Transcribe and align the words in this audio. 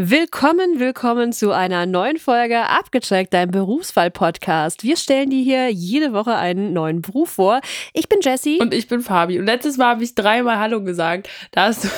Willkommen, 0.00 0.78
willkommen 0.78 1.32
zu 1.32 1.50
einer 1.50 1.84
neuen 1.84 2.18
Folge 2.18 2.68
Abgecheckt, 2.68 3.34
dein 3.34 3.50
Berufswahl-Podcast. 3.50 4.84
Wir 4.84 4.96
stellen 4.96 5.30
dir 5.30 5.42
hier 5.42 5.70
jede 5.72 6.12
Woche 6.12 6.36
einen 6.36 6.72
neuen 6.72 7.02
Beruf 7.02 7.30
vor. 7.30 7.60
Ich 7.94 8.08
bin 8.08 8.20
Jessie. 8.22 8.60
Und 8.60 8.72
ich 8.72 8.86
bin 8.86 9.00
Fabi. 9.00 9.40
Und 9.40 9.46
letztes 9.46 9.76
Mal 9.76 9.88
habe 9.88 10.04
ich 10.04 10.14
dreimal 10.14 10.60
Hallo 10.60 10.84
gesagt. 10.84 11.28
Da 11.50 11.64
hast, 11.64 11.82
du, 11.82 11.88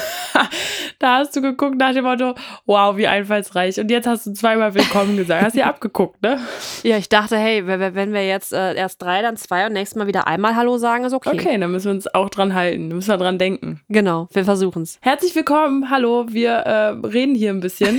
da 0.99 1.19
hast 1.19 1.37
du 1.37 1.43
geguckt 1.43 1.77
nach 1.77 1.93
dem 1.93 2.05
Motto, 2.05 2.35
wow, 2.65 2.97
wie 2.97 3.07
einfallsreich. 3.07 3.79
Und 3.79 3.91
jetzt 3.91 4.07
hast 4.07 4.27
du 4.27 4.33
zweimal 4.33 4.73
Willkommen 4.73 5.19
gesagt. 5.19 5.43
Hast 5.43 5.57
du 5.57 5.61
ja 5.61 5.67
abgeguckt, 5.67 6.23
ne? 6.23 6.41
Ja, 6.83 6.97
ich 6.97 7.11
dachte, 7.11 7.37
hey, 7.37 7.67
wenn 7.67 8.15
wir 8.15 8.27
jetzt 8.27 8.55
äh, 8.55 8.77
erst 8.77 9.03
drei, 9.03 9.21
dann 9.21 9.37
zwei 9.37 9.67
und 9.67 9.75
nächstes 9.75 9.99
Mal 9.99 10.07
wieder 10.07 10.27
einmal 10.27 10.57
Hallo 10.57 10.79
sagen, 10.79 11.05
ist 11.05 11.13
okay. 11.13 11.33
Okay, 11.35 11.59
dann 11.59 11.71
müssen 11.71 11.85
wir 11.85 11.93
uns 11.93 12.07
auch 12.15 12.31
dran 12.31 12.55
halten. 12.55 12.89
Müssen 12.89 13.11
wir 13.11 13.19
dran 13.19 13.37
denken. 13.37 13.83
Genau, 13.91 14.27
wir 14.33 14.47
versuchen 14.47 14.85
es. 14.85 14.97
Herzlich 15.03 15.35
willkommen, 15.35 15.91
hallo. 15.91 16.25
Wir 16.31 16.53
äh, 16.53 17.07
reden 17.07 17.35
hier 17.35 17.51
ein 17.51 17.61
bisschen 17.61 17.90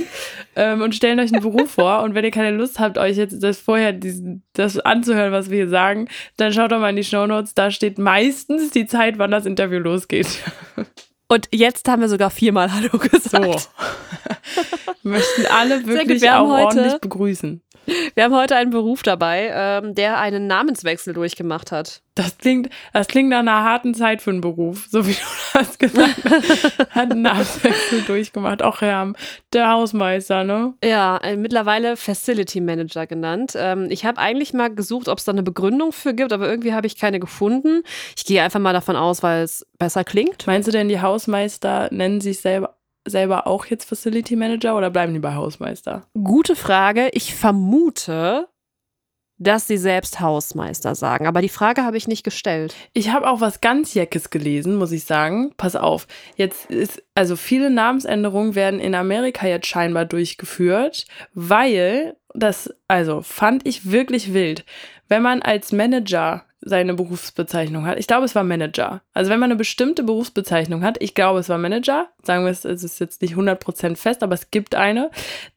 ähm, 0.56 0.82
und 0.82 0.96
stellen 0.96 1.20
euch 1.20 1.32
einen 1.34 1.42
Beruf 1.42 1.72
vor. 1.72 2.02
Und 2.04 2.16
wenn 2.16 2.26
ihr 2.26 2.32
keine 2.32 2.56
Lust 2.56 2.80
habt, 2.80 2.98
euch 2.98 3.18
jetzt 3.18 3.42
das 3.44 3.60
vorher 3.60 3.94
diesen, 3.94 4.44
das 4.54 4.80
anzuhören, 4.80 5.32
was 5.32 5.50
wir 5.50 5.58
hier 5.58 5.70
sagen, 5.70 6.08
dann 6.38 6.54
schaut 6.54 6.72
doch 6.72 6.80
mal 6.80 6.90
in 6.90 6.96
die 6.96 7.04
Shownotes. 7.04 7.54
Da 7.54 7.72
steht 7.72 7.98
meistens 7.98 8.72
die 8.72 8.86
Zeit, 8.86 9.18
wann 9.18 9.32
das 9.32 9.46
Interview 9.46 9.80
losgeht. 9.80 10.28
Und 11.28 11.48
jetzt 11.52 11.88
haben 11.88 12.02
wir 12.02 12.10
sogar 12.10 12.30
viermal 12.30 12.74
Hallo 12.74 12.98
gesagt. 12.98 13.60
So. 13.60 13.68
Wir 15.04 15.14
möchten 15.14 15.46
alle 15.48 15.88
wirklich 15.88 16.30
auch 16.30 16.48
ordentlich 16.48 17.00
begrüßen. 17.00 17.62
Wir 17.86 18.24
haben 18.24 18.36
heute 18.36 18.56
einen 18.56 18.72
Beruf 18.72 19.04
dabei, 19.04 19.52
ähm, 19.54 19.96
der 19.96 20.20
einen 20.20 20.48
Namenswechsel 20.48 21.14
durchgemacht 21.14 21.72
hat. 21.72 22.02
Das 22.16 22.38
klingt, 22.38 22.70
das 22.94 23.08
klingt 23.08 23.30
nach 23.30 23.40
einer 23.40 23.64
harten 23.64 23.94
Zeit 23.94 24.22
für 24.22 24.32
einen 24.32 24.42
Beruf, 24.42 24.88
so 24.90 25.08
wie 25.08 25.14
du 25.14 25.20
das 25.54 25.80
gesagt 25.80 26.18
hast. 26.30 26.80
Hat 26.92 27.12
einen 27.12 27.22
Namenswechsel 27.22 28.02
durchgemacht. 28.08 28.62
Auch 28.62 28.82
Herr, 28.82 29.14
der 29.54 29.70
Hausmeister, 29.70 30.44
ne? 30.44 30.74
Ja, 30.84 31.18
äh, 31.18 31.38
mittlerweile 31.38 31.98
Facility 31.98 32.62
Manager 32.62 33.08
genannt. 33.08 33.54
Ähm, 33.56 33.88
ich 33.90 34.06
habe 34.06 34.20
eigentlich 34.20 34.54
mal 34.54 34.74
gesucht, 34.74 35.08
ob 35.08 35.18
es 35.18 35.26
da 35.26 35.32
eine 35.32 35.44
Begründung 35.44 35.92
für 35.92 36.14
gibt, 36.14 36.34
aber 36.34 36.48
irgendwie 36.48 36.74
habe 36.74 36.88
ich 36.88 36.98
keine 36.98 37.20
gefunden. 37.20 37.84
Ich 38.16 38.26
gehe 38.26 38.44
einfach 38.44 38.60
mal 38.60 38.74
davon 38.74 38.96
aus, 38.96 39.24
weil 39.24 39.44
es 39.44 39.66
besser 39.80 40.04
klingt. 40.04 40.46
Meinst 40.48 40.68
du 40.68 40.72
denn, 40.72 40.90
die 40.90 41.02
Hausmeister 41.02 41.90
nennen 41.92 42.22
sich 42.22 42.42
selber 42.42 42.76
selber 43.06 43.48
auch 43.48 43.66
jetzt 43.66 43.86
Facility 43.86 44.36
Manager 44.36 44.78
oder 44.78 44.90
bleiben 44.90 45.14
die 45.14 45.20
bei 45.20 45.36
Hausmeister? 45.36 46.08
Gute 46.14 46.56
Frage. 46.56 47.10
Ich 47.14 47.34
vermute, 47.34 48.48
dass 49.42 49.66
sie 49.66 49.78
selbst 49.78 50.20
Hausmeister 50.20 50.94
sagen. 50.94 51.26
Aber 51.26 51.42
die 51.42 51.50
Frage 51.50 51.84
habe 51.84 51.98
ich 51.98 52.08
nicht 52.08 52.24
gestellt. 52.24 52.76
Ich 52.94 53.10
habe 53.10 53.28
auch 53.28 53.42
was 53.42 53.60
ganz 53.60 53.96
Jeckes 53.96 54.30
gelesen, 54.30 54.76
muss 54.76 54.92
ich 54.92 55.06
sagen. 55.06 55.54
Pass 55.58 55.76
auf. 55.76 56.08
Jetzt 56.36 56.70
ist, 56.70 57.02
also 57.16 57.36
viele 57.36 57.72
Namensänderungen 57.72 58.54
werden 58.54 58.80
in 58.80 58.94
Amerika 58.94 59.48
jetzt 59.48 59.66
scheinbar 59.66 60.06
durchgeführt, 60.06 61.08
weil 61.34 62.16
das, 62.36 62.72
also 62.88 63.24
fand 63.24 63.66
ich 63.66 63.92
wirklich 63.92 64.32
wild. 64.32 64.64
Wenn 65.08 65.24
man 65.24 65.42
als 65.42 65.72
Manager 65.72 66.46
seine 66.62 66.94
Berufsbezeichnung 66.94 67.86
hat. 67.86 67.98
Ich 67.98 68.08
glaube, 68.08 68.26
es 68.26 68.36
war 68.36 68.44
Manager. 68.44 69.02
Also 69.14 69.32
wenn 69.32 69.40
man 69.40 69.50
eine 69.50 69.58
bestimmte 69.58 70.04
Berufsbezeichnung 70.04 70.84
hat, 70.84 70.98
ich 71.02 71.16
glaube, 71.16 71.40
es 71.40 71.50
war 71.50 71.58
Manager, 71.58 72.10
sagen 72.24 72.44
wir 72.44 72.52
es, 72.52 72.66
es 72.66 72.84
ist 72.84 73.00
jetzt 73.00 73.22
nicht 73.22 73.36
100% 73.36 73.96
fest, 73.96 74.22
aber 74.22 74.36
es 74.36 74.52
gibt 74.52 74.76
eine, 74.76 75.10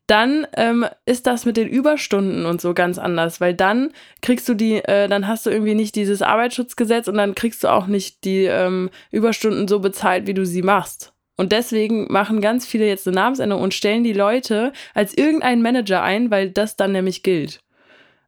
dann 0.07 0.47
ähm, 0.57 0.87
ist 1.05 1.27
das 1.27 1.45
mit 1.45 1.57
den 1.57 1.69
Überstunden 1.69 2.47
und 2.47 2.61
so 2.61 2.75
ganz 2.75 2.99
anders, 2.99 3.41
weil 3.41 3.55
dann 3.55 3.93
kriegst 4.23 4.49
du 4.49 4.55
die, 4.55 4.77
äh, 4.77 5.09
dann 5.09 5.29
hast 5.29 5.45
du 5.47 5.51
irgendwie 5.51 5.75
nicht 5.75 5.95
dieses 5.95 6.23
Arbeitsschutzgesetz 6.23 7.07
und 7.09 7.17
dann 7.17 7.35
kriegst 7.35 7.65
du 7.65 7.69
auch 7.69 7.87
nicht 7.87 8.25
die 8.25 8.45
ähm, 8.45 8.91
Überstunden 9.11 9.69
so 9.69 9.81
bezahlt, 9.81 10.27
wie 10.27 10.35
du 10.35 10.47
sie 10.47 10.63
machst. 10.63 11.13
Und 11.37 11.53
deswegen 11.53 12.11
machen 12.13 12.41
ganz 12.41 12.65
viele 12.65 12.87
jetzt 12.87 13.07
eine 13.09 13.17
Namensänderung 13.17 13.63
und 13.63 13.75
stellen 13.75 14.05
die 14.05 14.13
Leute 14.13 14.73
als 14.95 15.15
irgendeinen 15.15 15.63
Manager 15.63 16.03
ein, 16.03 16.31
weil 16.31 16.51
das 16.51 16.77
dann 16.77 16.93
nämlich 16.93 17.23
gilt. 17.23 17.61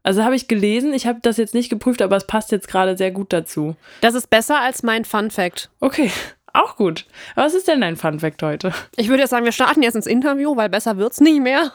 Also 0.07 0.23
habe 0.23 0.37
ich 0.37 0.47
gelesen, 0.47 0.95
ich 0.95 1.09
habe 1.09 1.19
das 1.21 1.37
jetzt 1.37 1.53
nicht 1.53 1.69
geprüft, 1.69 2.01
aber 2.01 2.17
es 2.17 2.29
passt 2.29 2.53
jetzt 2.53 2.69
gerade 2.69 2.97
sehr 2.97 3.11
gut 3.11 3.33
dazu. 3.33 3.75
Das 4.03 4.15
ist 4.15 4.31
besser 4.31 4.61
als 4.61 4.85
mein 4.85 5.05
Fun 5.05 5.33
Fact. 5.33 5.69
Okay, 5.81 6.13
auch 6.53 6.77
gut. 6.77 7.07
Was 7.35 7.55
ist 7.55 7.67
denn 7.67 7.81
dein 7.81 7.97
Fun 7.97 8.21
Fact 8.21 8.41
heute? 8.45 8.73
Ich 8.95 9.09
würde 9.09 9.23
jetzt 9.23 9.31
sagen, 9.31 9.45
wir 9.45 9.51
starten 9.51 9.83
jetzt 9.83 9.97
ins 9.97 10.07
Interview, 10.07 10.55
weil 10.57 10.69
besser 10.69 10.97
wird's 10.97 11.21
nie 11.21 11.41
mehr. 11.41 11.73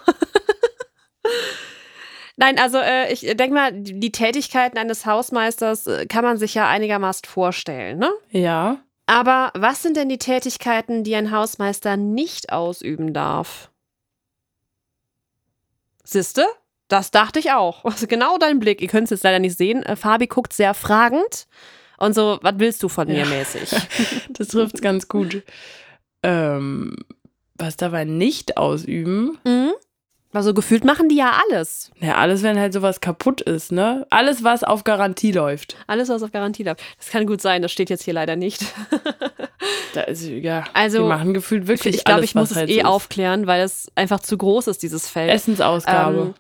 Nein, 2.38 2.58
also 2.58 2.78
äh, 2.78 3.12
ich 3.12 3.20
denke 3.20 3.54
mal, 3.54 3.74
die 3.74 4.14
Tätigkeiten 4.14 4.78
eines 4.78 5.06
Hausmeisters 5.06 5.88
äh, 5.88 6.06
kann 6.06 6.24
man 6.24 6.38
sich 6.38 6.54
ja 6.54 6.70
einigermaßen 6.70 7.26
vorstellen, 7.26 8.00
ne? 8.00 8.12
Ja. 8.30 8.78
Aber 9.08 9.52
was 9.56 9.84
sind 9.84 9.98
denn 9.98 10.08
die 10.08 10.20
Tätigkeiten, 10.20 11.04
die 11.04 11.18
ein 11.18 11.32
Hausmeister 11.32 11.98
nicht 11.98 12.54
ausüben 12.54 13.14
darf? 13.14 13.70
Siste? 16.06 16.46
Das 16.92 17.10
dachte 17.10 17.40
ich 17.40 17.52
auch. 17.52 17.86
Also 17.92 18.08
genau 18.08 18.38
dein 18.38 18.60
Blick. 18.60 18.82
Ihr 18.82 18.88
könnt 18.88 19.06
es 19.06 19.12
jetzt 19.12 19.24
leider 19.24 19.40
nicht 19.40 19.58
sehen. 19.58 19.84
Äh, 19.84 19.96
Fabi 19.96 20.28
guckt 20.28 20.54
sehr 20.54 20.74
fragend 20.74 21.48
und 21.98 22.14
so, 22.14 22.40
was 22.42 22.56
willst 22.58 22.82
du 22.84 22.90
von 22.90 23.08
mir 23.08 23.20
ja. 23.20 23.26
mäßig? 23.26 23.70
das 24.30 24.48
trifft 24.50 24.76
es 24.76 24.82
ganz 24.82 25.08
gut. 25.08 25.44
Ähm, 26.24 26.96
was 27.56 27.78
dabei 27.78 28.06
nicht 28.06 28.58
ausüben? 28.58 29.38
Mhm. 29.46 29.72
Also 30.34 30.54
gefühlt 30.54 30.86
machen 30.86 31.10
die 31.10 31.18
ja 31.18 31.40
alles. 31.46 31.92
Ja, 32.00 32.16
alles, 32.16 32.42
wenn 32.42 32.58
halt 32.58 32.72
sowas 32.72 33.02
kaputt 33.02 33.42
ist, 33.42 33.72
ne? 33.72 34.08
Alles, 34.10 34.44
was 34.44 34.64
auf 34.64 34.86
Garantie 34.86 35.34
läuft. 35.34 35.76
Alles, 35.88 36.08
was 36.08 36.24
auf 36.24 36.32
Garantie 36.32 36.64
läuft. 36.64 36.82
Das 36.98 37.10
kann 37.10 37.26
gut 37.26 37.42
sein, 37.42 37.62
das 37.62 37.72
steht 37.72 37.90
jetzt 37.90 38.04
hier 38.04 38.14
leider 38.14 38.38
nicht. 38.38 38.66
da 39.94 40.02
ist, 40.02 40.24
ja, 40.24 40.64
also, 40.74 41.00
die 41.00 41.10
machen 41.10 41.34
gefühlt 41.34 41.68
wirklich 41.68 41.98
Ich 41.98 42.04
glaube, 42.06 42.24
ich 42.24 42.34
muss 42.34 42.52
es 42.52 42.58
halt 42.58 42.70
eh 42.70 42.82
so 42.82 42.88
aufklären, 42.88 43.46
weil 43.46 43.62
es 43.62 43.92
einfach 43.96 44.22
zu 44.22 44.38
groß 44.38 44.68
ist, 44.68 44.82
dieses 44.84 45.10
Feld. 45.10 45.30
Essensausgabe. 45.30 46.18
Ähm, 46.18 46.34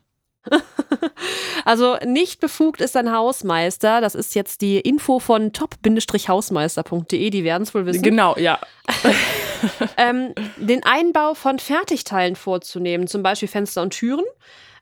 also 1.65 1.97
nicht 2.05 2.39
befugt 2.39 2.81
ist 2.81 2.97
ein 2.97 3.11
Hausmeister. 3.11 4.01
Das 4.01 4.15
ist 4.15 4.35
jetzt 4.35 4.61
die 4.61 4.79
Info 4.79 5.19
von 5.19 5.53
top-hausmeister.de. 5.53 7.29
Die 7.29 7.43
werden 7.43 7.63
es 7.63 7.73
wohl 7.73 7.85
wissen. 7.85 8.01
Genau, 8.01 8.35
ja. 8.37 8.59
ähm, 9.97 10.33
den 10.57 10.83
Einbau 10.83 11.33
von 11.33 11.59
Fertigteilen 11.59 12.35
vorzunehmen, 12.35 13.07
zum 13.07 13.23
Beispiel 13.23 13.47
Fenster 13.47 13.81
und 13.81 13.91
Türen. 13.91 14.25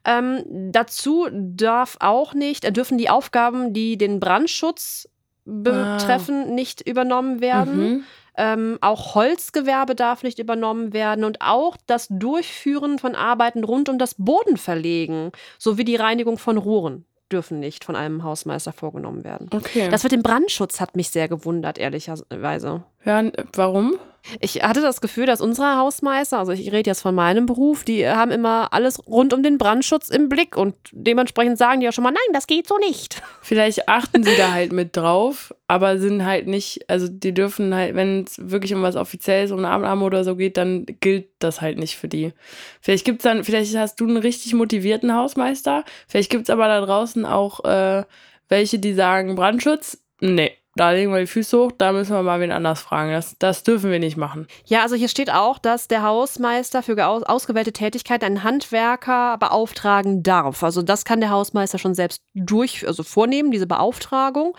Ähm, 0.05 0.43
dazu 0.71 1.27
darf 1.31 1.97
auch 1.99 2.33
nicht, 2.33 2.75
dürfen 2.75 2.97
die 2.97 3.09
Aufgaben, 3.09 3.73
die 3.73 3.97
den 3.97 4.19
Brandschutz 4.19 5.09
betreffen, 5.45 6.45
ah. 6.47 6.51
nicht 6.51 6.87
übernommen 6.87 7.41
werden. 7.41 7.77
Mhm. 7.77 8.03
Ähm, 8.37 8.77
auch 8.81 9.15
Holzgewerbe 9.15 9.95
darf 9.95 10.23
nicht 10.23 10.39
übernommen 10.39 10.93
werden 10.93 11.23
und 11.23 11.41
auch 11.41 11.77
das 11.87 12.07
Durchführen 12.09 12.99
von 12.99 13.15
Arbeiten 13.15 13.63
rund 13.63 13.89
um 13.89 13.97
das 13.97 14.15
Bodenverlegen 14.15 15.31
sowie 15.57 15.83
die 15.83 15.95
Reinigung 15.95 16.37
von 16.37 16.57
Rohren 16.57 17.05
dürfen 17.31 17.59
nicht 17.59 17.83
von 17.83 17.95
einem 17.95 18.23
Hausmeister 18.23 18.73
vorgenommen 18.73 19.23
werden. 19.23 19.49
Okay. 19.53 19.87
Das 19.89 20.03
mit 20.03 20.11
dem 20.11 20.23
Brandschutz 20.23 20.79
hat 20.79 20.95
mich 20.95 21.09
sehr 21.09 21.27
gewundert, 21.27 21.77
ehrlicherweise. 21.77 22.83
Ja, 23.05 23.23
warum? 23.53 23.99
Ich 24.39 24.63
hatte 24.63 24.81
das 24.81 25.01
Gefühl, 25.01 25.25
dass 25.25 25.41
unsere 25.41 25.77
Hausmeister, 25.77 26.39
also 26.39 26.51
ich 26.51 26.71
rede 26.71 26.89
jetzt 26.89 27.01
von 27.01 27.15
meinem 27.15 27.45
Beruf, 27.45 27.83
die 27.83 28.07
haben 28.07 28.31
immer 28.31 28.73
alles 28.73 29.05
rund 29.07 29.33
um 29.33 29.43
den 29.43 29.57
Brandschutz 29.57 30.09
im 30.09 30.29
Blick 30.29 30.57
und 30.57 30.75
dementsprechend 30.91 31.57
sagen 31.57 31.79
die 31.79 31.85
ja 31.85 31.91
schon 31.91 32.03
mal, 32.03 32.11
nein, 32.11 32.33
das 32.33 32.47
geht 32.47 32.67
so 32.67 32.77
nicht. 32.77 33.21
Vielleicht 33.41 33.87
achten 33.87 34.23
sie 34.23 34.35
da 34.37 34.51
halt 34.51 34.71
mit 34.71 34.95
drauf, 34.95 35.53
aber 35.67 35.99
sind 35.99 36.25
halt 36.25 36.47
nicht, 36.47 36.89
also 36.89 37.07
die 37.07 37.33
dürfen 37.33 37.73
halt, 37.73 37.95
wenn 37.95 38.23
es 38.23 38.37
wirklich 38.49 38.73
um 38.73 38.81
was 38.81 38.95
Offizielles, 38.95 39.51
um 39.51 39.59
eine 39.59 39.69
Abnahme 39.69 40.05
oder 40.05 40.23
so 40.23 40.35
geht, 40.35 40.57
dann 40.57 40.85
gilt 40.99 41.29
das 41.39 41.61
halt 41.61 41.77
nicht 41.77 41.97
für 41.97 42.07
die. 42.07 42.33
Vielleicht 42.81 43.05
gibt's 43.05 43.23
dann, 43.23 43.43
vielleicht 43.43 43.75
hast 43.77 43.99
du 43.99 44.07
einen 44.07 44.17
richtig 44.17 44.53
motivierten 44.53 45.13
Hausmeister, 45.13 45.83
vielleicht 46.07 46.29
gibt 46.29 46.43
es 46.43 46.49
aber 46.49 46.67
da 46.67 46.81
draußen 46.81 47.25
auch 47.25 47.63
äh, 47.65 48.03
welche, 48.49 48.79
die 48.79 48.93
sagen, 48.93 49.35
Brandschutz, 49.35 50.01
nee, 50.19 50.51
da 50.79 50.91
legen 50.91 51.11
wir 51.11 51.19
die 51.19 51.27
Füße 51.27 51.57
hoch, 51.57 51.71
da 51.77 51.91
müssen 51.91 52.13
wir 52.13 52.23
mal 52.23 52.39
wen 52.39 52.53
anders 52.53 52.81
fragen. 52.81 53.11
Das, 53.11 53.35
das 53.37 53.63
dürfen 53.63 53.91
wir 53.91 53.99
nicht 53.99 54.15
machen. 54.15 54.47
Ja, 54.65 54.81
also 54.81 54.95
hier 54.95 55.09
steht 55.09 55.29
auch, 55.29 55.57
dass 55.59 55.89
der 55.89 56.03
Hausmeister 56.03 56.81
für 56.83 57.05
ausgewählte 57.05 57.73
Tätigkeit 57.73 58.23
einen 58.23 58.43
Handwerker 58.43 59.37
beauftragen 59.37 60.23
darf. 60.23 60.63
Also 60.63 60.81
das 60.81 61.03
kann 61.03 61.19
der 61.19 61.31
Hausmeister 61.31 61.79
schon 61.79 61.95
selbst 61.95 62.21
durch, 62.33 62.87
also 62.87 63.03
vornehmen, 63.03 63.51
diese 63.51 63.67
Beauftragung. 63.67 64.55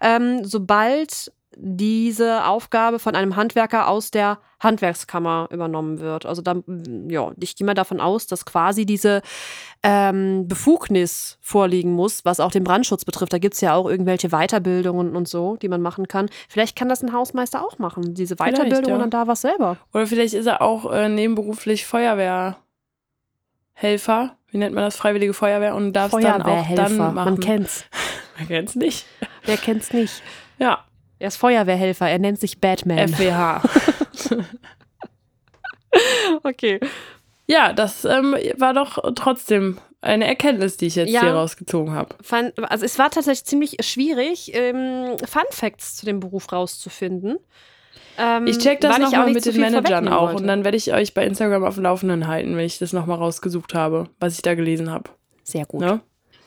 Ähm, 0.00 0.44
sobald 0.44 1.30
diese 1.62 2.46
Aufgabe 2.46 2.98
von 2.98 3.14
einem 3.14 3.36
Handwerker 3.36 3.88
aus 3.88 4.10
der 4.10 4.38
Handwerkskammer 4.60 5.48
übernommen 5.50 6.00
wird. 6.00 6.24
Also 6.26 6.40
da, 6.42 6.54
ja, 7.08 7.32
ich 7.38 7.54
gehe 7.56 7.66
mal 7.66 7.74
davon 7.74 8.00
aus, 8.00 8.26
dass 8.26 8.46
quasi 8.46 8.86
diese 8.86 9.20
ähm, 9.82 10.48
Befugnis 10.48 11.38
vorliegen 11.40 11.92
muss, 11.92 12.24
was 12.24 12.40
auch 12.40 12.50
den 12.50 12.64
Brandschutz 12.64 13.04
betrifft. 13.04 13.32
Da 13.32 13.38
gibt 13.38 13.54
es 13.54 13.60
ja 13.60 13.74
auch 13.74 13.88
irgendwelche 13.88 14.30
Weiterbildungen 14.30 15.14
und 15.16 15.28
so, 15.28 15.56
die 15.56 15.68
man 15.68 15.82
machen 15.82 16.08
kann. 16.08 16.30
Vielleicht 16.48 16.76
kann 16.76 16.88
das 16.88 17.02
ein 17.02 17.12
Hausmeister 17.12 17.62
auch 17.62 17.78
machen, 17.78 18.14
diese 18.14 18.36
Weiterbildung 18.36 18.88
ja. 18.88 18.94
und 18.94 19.00
dann 19.00 19.10
da 19.10 19.26
was 19.26 19.42
selber. 19.42 19.76
Oder 19.92 20.06
vielleicht 20.06 20.34
ist 20.34 20.46
er 20.46 20.62
auch 20.62 20.90
äh, 20.90 21.08
nebenberuflich 21.08 21.84
Feuerwehrhelfer. 21.86 22.56
Wie 24.50 24.58
nennt 24.58 24.74
man 24.74 24.84
das? 24.84 24.96
Freiwillige 24.96 25.34
Feuerwehr 25.34 25.74
und 25.74 25.92
darf 25.92 26.12
es 26.12 26.22
dann 26.22 26.42
auch 26.42 26.74
dann 26.74 26.96
machen. 26.96 27.14
Man 27.14 27.40
kennt's. 27.40 27.84
man 28.38 28.48
kennt's 28.48 28.74
nicht. 28.74 29.06
Wer 29.44 29.56
kennt's 29.56 29.92
nicht? 29.92 30.22
Ja. 30.58 30.84
Er 31.20 31.28
ist 31.28 31.36
Feuerwehrhelfer, 31.36 32.08
er 32.08 32.18
nennt 32.18 32.40
sich 32.40 32.60
Batman. 32.60 33.08
FWH. 33.08 33.62
okay. 36.42 36.80
Ja, 37.46 37.72
das 37.72 38.04
ähm, 38.04 38.34
war 38.56 38.74
doch 38.74 38.98
trotzdem 39.14 39.78
eine 40.00 40.26
Erkenntnis, 40.26 40.76
die 40.76 40.86
ich 40.86 40.94
jetzt 40.96 41.10
Ja. 41.10 41.20
hier 41.20 41.32
rausgezogen 41.32 41.92
habe. 41.92 42.16
Also 42.68 42.84
es 42.84 42.98
war 42.98 43.10
tatsächlich 43.10 43.44
ziemlich 43.44 43.76
schwierig, 43.82 44.52
ähm, 44.54 45.16
Fun 45.26 45.42
Facts 45.50 45.96
zu 45.96 46.06
dem 46.06 46.20
Beruf 46.20 46.50
rauszufinden. 46.52 47.36
Ähm, 48.18 48.46
Ich 48.46 48.58
check 48.58 48.80
das 48.80 48.98
nochmal 48.98 49.32
mit 49.32 49.44
den 49.44 49.60
Managern 49.60 50.08
auch 50.08 50.28
wollte. 50.28 50.36
und 50.42 50.46
dann 50.46 50.64
werde 50.64 50.76
ich 50.76 50.92
euch 50.94 51.12
bei 51.12 51.26
Instagram 51.26 51.64
auf 51.64 51.74
dem 51.74 51.82
Laufenden 51.84 52.26
halten, 52.28 52.56
wenn 52.56 52.64
ich 52.64 52.78
das 52.78 52.92
nochmal 52.92 53.18
rausgesucht 53.18 53.74
habe, 53.74 54.08
was 54.20 54.34
ich 54.36 54.42
da 54.42 54.54
gelesen 54.54 54.90
habe. 54.90 55.10
Sehr 55.42 55.66
gut. 55.66 55.80
Ne? 55.80 56.00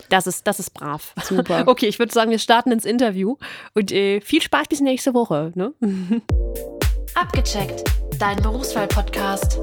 Das 0.09 0.27
ist, 0.27 0.45
das 0.47 0.59
ist 0.59 0.71
brav. 0.71 1.13
Super. 1.23 1.63
Okay, 1.73 1.87
ich 1.87 1.97
würde 1.99 2.13
sagen, 2.13 2.29
wir 2.31 2.39
starten 2.39 2.71
ins 2.71 2.85
Interview 2.85 3.37
und 3.73 3.91
äh, 3.91 4.21
viel 4.21 4.41
Spaß 4.41 4.67
bis 4.67 4.81
nächste 4.81 5.13
Woche. 5.13 5.51
Ne? 5.55 5.73
Abgecheckt, 7.15 7.83
dein 8.19 8.37
Berufswahl-Podcast. 8.41 9.59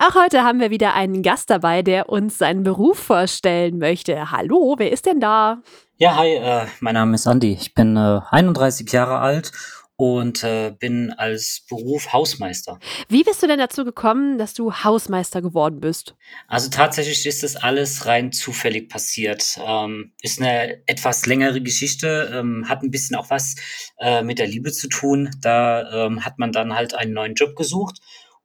Auch 0.00 0.14
heute 0.14 0.44
haben 0.44 0.60
wir 0.60 0.70
wieder 0.70 0.94
einen 0.94 1.22
Gast 1.22 1.50
dabei, 1.50 1.82
der 1.82 2.08
uns 2.08 2.38
seinen 2.38 2.62
Beruf 2.62 2.98
vorstellen 2.98 3.78
möchte. 3.78 4.30
Hallo, 4.30 4.76
wer 4.78 4.92
ist 4.92 5.06
denn 5.06 5.20
da? 5.20 5.58
Ja, 5.96 6.16
hi, 6.16 6.34
äh, 6.36 6.66
mein 6.80 6.94
Name 6.94 7.16
ist 7.16 7.26
Andi. 7.26 7.52
Ich 7.52 7.74
bin 7.74 7.96
äh, 7.96 8.20
31 8.30 8.90
Jahre 8.92 9.18
alt 9.18 9.52
und 10.00 10.44
äh, 10.44 10.72
bin 10.78 11.10
als 11.10 11.64
Beruf 11.68 12.12
Hausmeister. 12.12 12.78
Wie 13.08 13.24
bist 13.24 13.42
du 13.42 13.48
denn 13.48 13.58
dazu 13.58 13.84
gekommen, 13.84 14.38
dass 14.38 14.54
du 14.54 14.72
Hausmeister 14.72 15.42
geworden 15.42 15.80
bist? 15.80 16.14
Also 16.46 16.70
tatsächlich 16.70 17.26
ist 17.26 17.42
das 17.42 17.56
alles 17.56 18.06
rein 18.06 18.30
zufällig 18.30 18.88
passiert. 18.88 19.58
Ähm, 19.60 20.12
ist 20.22 20.40
eine 20.40 20.86
etwas 20.86 21.26
längere 21.26 21.60
Geschichte, 21.60 22.30
ähm, 22.32 22.68
hat 22.68 22.84
ein 22.84 22.92
bisschen 22.92 23.16
auch 23.16 23.28
was 23.30 23.56
äh, 23.98 24.22
mit 24.22 24.38
der 24.38 24.46
Liebe 24.46 24.70
zu 24.70 24.88
tun. 24.88 25.30
Da 25.40 26.06
ähm, 26.06 26.24
hat 26.24 26.38
man 26.38 26.52
dann 26.52 26.76
halt 26.76 26.94
einen 26.94 27.12
neuen 27.12 27.34
Job 27.34 27.56
gesucht 27.56 27.98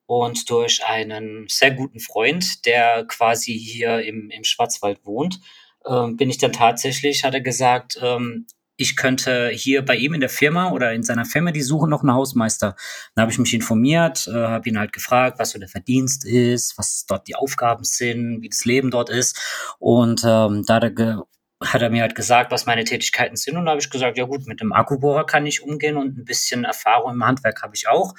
und 0.08 0.50
durch 0.50 0.84
einen 0.84 1.46
sehr 1.50 1.70
guten 1.70 2.00
Freund, 2.00 2.66
der 2.66 3.06
quasi 3.06 3.54
hier 3.54 4.00
im, 4.00 4.32
im 4.32 4.44
Schwarzwald 4.44 5.06
wohnt, 5.06 5.40
ähm, 5.86 6.18
bin 6.18 6.32
ich 6.32 6.40
dann 6.40 6.52
tatsächlich, 6.52 7.24
hat 7.24 7.36
er 7.36 7.42
gesagt, 7.42 8.00
ähm, 8.02 8.48
ich 8.76 8.96
könnte 8.96 9.50
hier 9.50 9.86
bei 9.86 9.96
ihm 9.96 10.14
in 10.14 10.20
der 10.20 10.30
Firma 10.30 10.72
oder 10.72 10.94
in 10.94 11.04
seiner 11.04 11.26
Firma, 11.26 11.52
die 11.52 11.62
suchen 11.62 11.90
noch 11.90 12.02
einen 12.02 12.14
Hausmeister. 12.14 12.76
Dann 13.16 13.22
habe 13.22 13.32
ich 13.32 13.38
mich 13.38 13.54
informiert, 13.54 14.28
äh, 14.28 14.34
habe 14.34 14.68
ihn 14.68 14.80
halt 14.80 14.94
gefragt, 14.94 15.38
was 15.40 15.52
so 15.52 15.60
der 15.60 15.68
Verdienst 15.68 16.26
ist, 16.26 16.78
was 16.78 17.06
dort 17.06 17.28
die 17.28 17.36
Aufgaben 17.36 17.84
sind, 17.84 18.42
wie 18.42 18.50
das 18.50 18.66
Leben 18.66 18.90
dort 18.90 19.10
ist. 19.10 19.40
Und 19.78 20.24
ähm, 20.26 20.64
da 20.66 20.76
hat 20.76 21.82
er, 21.82 21.90
mir 21.90 22.02
halt 22.02 22.16
gesagt, 22.16 22.52
was 22.52 22.66
meine 22.66 22.84
Tätigkeiten 22.84 23.36
sind. 23.36 23.58
Und 23.58 23.66
da 23.66 23.72
habe 23.72 23.82
ich 23.82 23.90
gesagt, 23.90 24.18
ja 24.18 24.26
gut, 24.26 24.48
mit 24.48 24.60
dem 24.60 24.74
Akkubohrer 24.74 25.26
kann 25.26 25.46
ich 25.46 25.62
umgehen 25.62 25.96
und 25.96 26.18
ein 26.18 26.26
bisschen 26.26 26.64
Erfahrung 26.64 27.14
im 27.14 27.26
Handwerk 27.26 27.62
habe 27.62 27.76
ich 27.76 27.88
auch. 27.88 28.16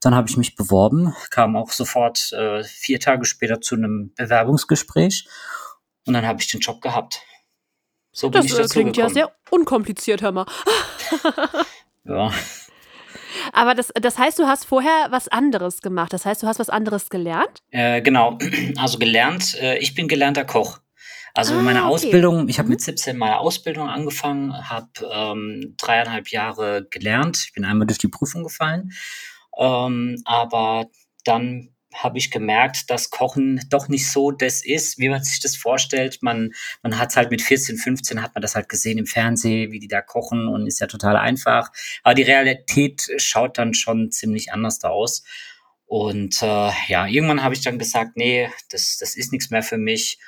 Dann 0.00 0.14
habe 0.14 0.28
ich 0.28 0.36
mich 0.36 0.54
beworben, 0.54 1.14
kam 1.30 1.56
auch 1.56 1.72
sofort 1.72 2.32
äh, 2.32 2.62
vier 2.62 3.00
Tage 3.00 3.24
später 3.24 3.60
zu 3.60 3.74
einem 3.74 4.12
Bewerbungsgespräch 4.14 5.26
und 6.06 6.14
dann 6.14 6.26
habe 6.26 6.40
ich 6.40 6.50
den 6.50 6.60
Job 6.60 6.80
gehabt. 6.80 7.22
So 8.16 8.30
bin 8.30 8.40
Das 8.40 8.50
ich 8.50 8.58
äh, 8.58 8.66
klingt 8.66 8.96
ja 8.96 9.10
sehr 9.10 9.30
unkompliziert, 9.50 10.22
hör 10.22 10.32
mal. 10.32 10.46
ja. 12.04 12.30
Aber 13.52 13.74
das, 13.74 13.92
das 13.94 14.16
heißt, 14.16 14.38
du 14.38 14.46
hast 14.46 14.64
vorher 14.64 15.08
was 15.10 15.28
anderes 15.28 15.82
gemacht. 15.82 16.14
Das 16.14 16.24
heißt, 16.24 16.42
du 16.42 16.46
hast 16.46 16.58
was 16.58 16.70
anderes 16.70 17.10
gelernt? 17.10 17.60
Äh, 17.72 18.00
genau, 18.00 18.38
also 18.78 18.98
gelernt, 18.98 19.54
äh, 19.60 19.76
ich 19.78 19.94
bin 19.94 20.08
gelernter 20.08 20.46
Koch. 20.46 20.78
Also 21.34 21.52
Ah, 21.52 21.60
meine 21.60 21.80
okay. 21.80 21.88
Ausbildung, 21.88 22.48
ich 22.48 22.58
habe 22.58 22.68
Mhm. 22.68 22.72
mit 22.72 22.80
17 22.80 23.18
meine 23.18 23.38
Ausbildung 23.38 23.86
angefangen, 23.90 24.66
habe 24.70 24.88
ähm, 25.12 25.74
dreieinhalb 25.76 26.28
Jahre 26.28 26.86
gelernt. 26.90 27.36
Ich 27.44 27.52
bin 27.52 27.66
einmal 27.66 27.86
durch 27.86 27.98
die 27.98 28.08
Prüfung 28.08 28.44
gefallen, 28.44 28.92
ähm, 29.58 30.22
aber 30.24 30.86
dann 31.24 31.75
habe 32.02 32.18
ich 32.18 32.30
gemerkt, 32.30 32.90
dass 32.90 33.10
Kochen 33.10 33.60
doch 33.70 33.88
nicht 33.88 34.10
so 34.10 34.30
das 34.30 34.64
ist, 34.64 34.98
wie 34.98 35.08
man 35.08 35.22
sich 35.22 35.40
das 35.40 35.56
vorstellt. 35.56 36.18
Man, 36.22 36.52
man 36.82 36.98
hat 36.98 37.16
halt 37.16 37.30
mit 37.30 37.42
14, 37.42 37.76
15 37.76 38.22
hat 38.22 38.34
man 38.34 38.42
das 38.42 38.54
halt 38.54 38.68
gesehen 38.68 38.98
im 38.98 39.06
Fernsehen, 39.06 39.72
wie 39.72 39.80
die 39.80 39.88
da 39.88 40.00
kochen 40.00 40.48
und 40.48 40.66
ist 40.66 40.80
ja 40.80 40.86
total 40.86 41.16
einfach. 41.16 41.70
Aber 42.02 42.14
die 42.14 42.22
Realität 42.22 43.08
schaut 43.16 43.58
dann 43.58 43.74
schon 43.74 44.10
ziemlich 44.10 44.52
anders 44.52 44.78
da 44.78 44.88
aus. 44.88 45.24
Und 45.86 46.42
äh, 46.42 46.70
ja, 46.88 47.06
irgendwann 47.06 47.42
habe 47.42 47.54
ich 47.54 47.62
dann 47.62 47.78
gesagt, 47.78 48.16
nee, 48.16 48.50
das, 48.70 48.96
das 48.98 49.16
ist 49.16 49.32
nichts 49.32 49.50
mehr 49.50 49.62
für 49.62 49.78
mich. 49.78 50.18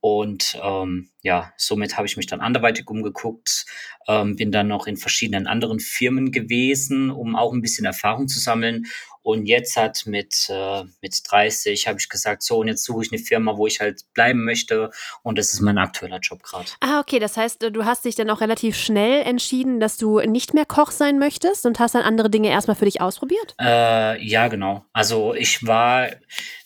Und 0.00 0.56
ähm, 0.62 1.10
ja, 1.22 1.52
somit 1.56 1.96
habe 1.96 2.06
ich 2.06 2.16
mich 2.16 2.26
dann 2.26 2.40
anderweitig 2.40 2.88
umgeguckt, 2.88 3.66
ähm, 4.06 4.36
bin 4.36 4.52
dann 4.52 4.68
noch 4.68 4.86
in 4.86 4.96
verschiedenen 4.96 5.48
anderen 5.48 5.80
Firmen 5.80 6.30
gewesen, 6.30 7.10
um 7.10 7.34
auch 7.34 7.52
ein 7.52 7.62
bisschen 7.62 7.84
Erfahrung 7.84 8.28
zu 8.28 8.38
sammeln. 8.38 8.86
Und 9.28 9.44
jetzt 9.44 9.76
hat 9.76 10.06
mit, 10.06 10.46
äh, 10.48 10.84
mit 11.02 11.20
30 11.30 11.86
habe 11.86 11.98
ich 12.00 12.08
gesagt, 12.08 12.42
so, 12.42 12.60
und 12.60 12.68
jetzt 12.68 12.82
suche 12.82 13.02
ich 13.02 13.12
eine 13.12 13.20
Firma, 13.20 13.58
wo 13.58 13.66
ich 13.66 13.78
halt 13.78 14.10
bleiben 14.14 14.42
möchte. 14.42 14.90
Und 15.22 15.36
das 15.36 15.52
ist 15.52 15.60
mein 15.60 15.76
aktueller 15.76 16.18
Job 16.20 16.42
gerade. 16.42 16.70
Ah, 16.80 16.98
okay. 17.00 17.18
Das 17.18 17.36
heißt, 17.36 17.62
äh, 17.62 17.70
du 17.70 17.84
hast 17.84 18.06
dich 18.06 18.14
dann 18.14 18.30
auch 18.30 18.40
relativ 18.40 18.74
schnell 18.74 19.20
entschieden, 19.26 19.80
dass 19.80 19.98
du 19.98 20.20
nicht 20.20 20.54
mehr 20.54 20.64
Koch 20.64 20.92
sein 20.92 21.18
möchtest 21.18 21.66
und 21.66 21.78
hast 21.78 21.94
dann 21.94 22.04
andere 22.04 22.30
Dinge 22.30 22.48
erstmal 22.48 22.74
für 22.74 22.86
dich 22.86 23.02
ausprobiert? 23.02 23.54
Äh, 23.60 24.24
ja, 24.24 24.48
genau. 24.48 24.86
Also 24.94 25.34
ich 25.34 25.66
war, 25.66 26.08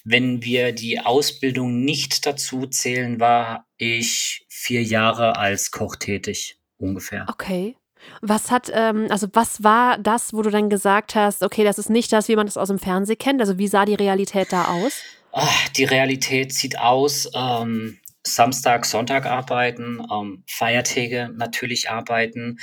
wenn 0.05 0.45
wir 0.45 0.71
die 0.71 1.01
Ausbildung 1.01 1.85
nicht 1.85 2.25
dazu 2.27 2.69
zählen, 2.69 3.19
war 3.19 3.67
ich 3.77 4.47
vier 4.49 4.85
Jahre 4.85 5.35
als 5.35 5.73
Koch 5.73 5.97
tätig, 5.97 6.61
ungefähr. 6.79 7.27
Okay. 7.29 7.75
Was 8.21 8.51
hat, 8.51 8.71
ähm, 8.75 9.07
also 9.11 9.27
was 9.33 9.63
war 9.63 9.99
das, 9.99 10.33
wo 10.33 10.43
du 10.43 10.51
dann 10.51 10.71
gesagt 10.71 11.15
hast, 11.15 11.43
okay, 11.43 11.65
das 11.65 11.79
ist 11.79 11.91
nicht 11.91 12.13
das, 12.13 12.29
wie 12.29 12.37
man 12.37 12.47
das 12.47 12.57
aus 12.57 12.69
dem 12.69 12.79
Fernsehen 12.79 13.19
kennt? 13.19 13.41
Also 13.41 13.59
wie 13.59 13.69
sah 13.69 13.85
die 13.85 13.95
Realität 13.95 14.53
da 14.53 14.67
aus? 14.67 15.03
Ah, 15.33 15.49
Die 15.77 15.85
Realität 15.85 16.53
sieht 16.53 16.79
aus, 16.79 17.29
ähm, 17.35 17.99
Samstag, 18.25 18.85
Sonntag 18.85 19.27
arbeiten, 19.27 20.01
ähm, 20.13 20.45
Feiertage 20.47 21.31
natürlich 21.35 21.91
arbeiten, 21.91 22.59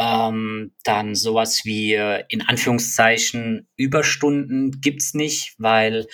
ähm, 0.00 0.72
dann 0.82 1.14
sowas 1.14 1.64
wie 1.64 1.92
äh, 1.92 2.24
in 2.28 2.40
Anführungszeichen 2.40 3.68
Überstunden 3.76 4.80
gibt's 4.80 5.12
nicht, 5.12 5.54
weil 5.58 6.06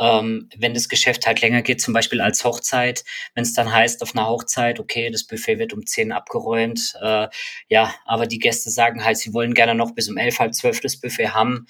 ähm, 0.00 0.48
wenn 0.56 0.72
das 0.72 0.88
Geschäft 0.88 1.26
halt 1.26 1.42
länger 1.42 1.60
geht, 1.60 1.80
zum 1.82 1.92
Beispiel 1.92 2.22
als 2.22 2.42
Hochzeit, 2.42 3.04
wenn 3.34 3.42
es 3.42 3.52
dann 3.52 3.72
heißt 3.72 4.02
auf 4.02 4.16
einer 4.16 4.26
Hochzeit, 4.26 4.80
okay, 4.80 5.10
das 5.10 5.26
Buffet 5.26 5.58
wird 5.58 5.74
um 5.74 5.86
10 5.86 6.10
abgeräumt, 6.10 6.94
äh, 7.02 7.28
ja, 7.68 7.94
aber 8.06 8.26
die 8.26 8.38
Gäste 8.38 8.70
sagen 8.70 9.04
halt, 9.04 9.18
sie 9.18 9.34
wollen 9.34 9.52
gerne 9.54 9.74
noch 9.74 9.94
bis 9.94 10.08
um 10.08 10.16
11, 10.16 10.38
halb 10.38 10.54
12 10.54 10.80
das 10.80 10.98
Buffet 10.98 11.28
haben, 11.28 11.66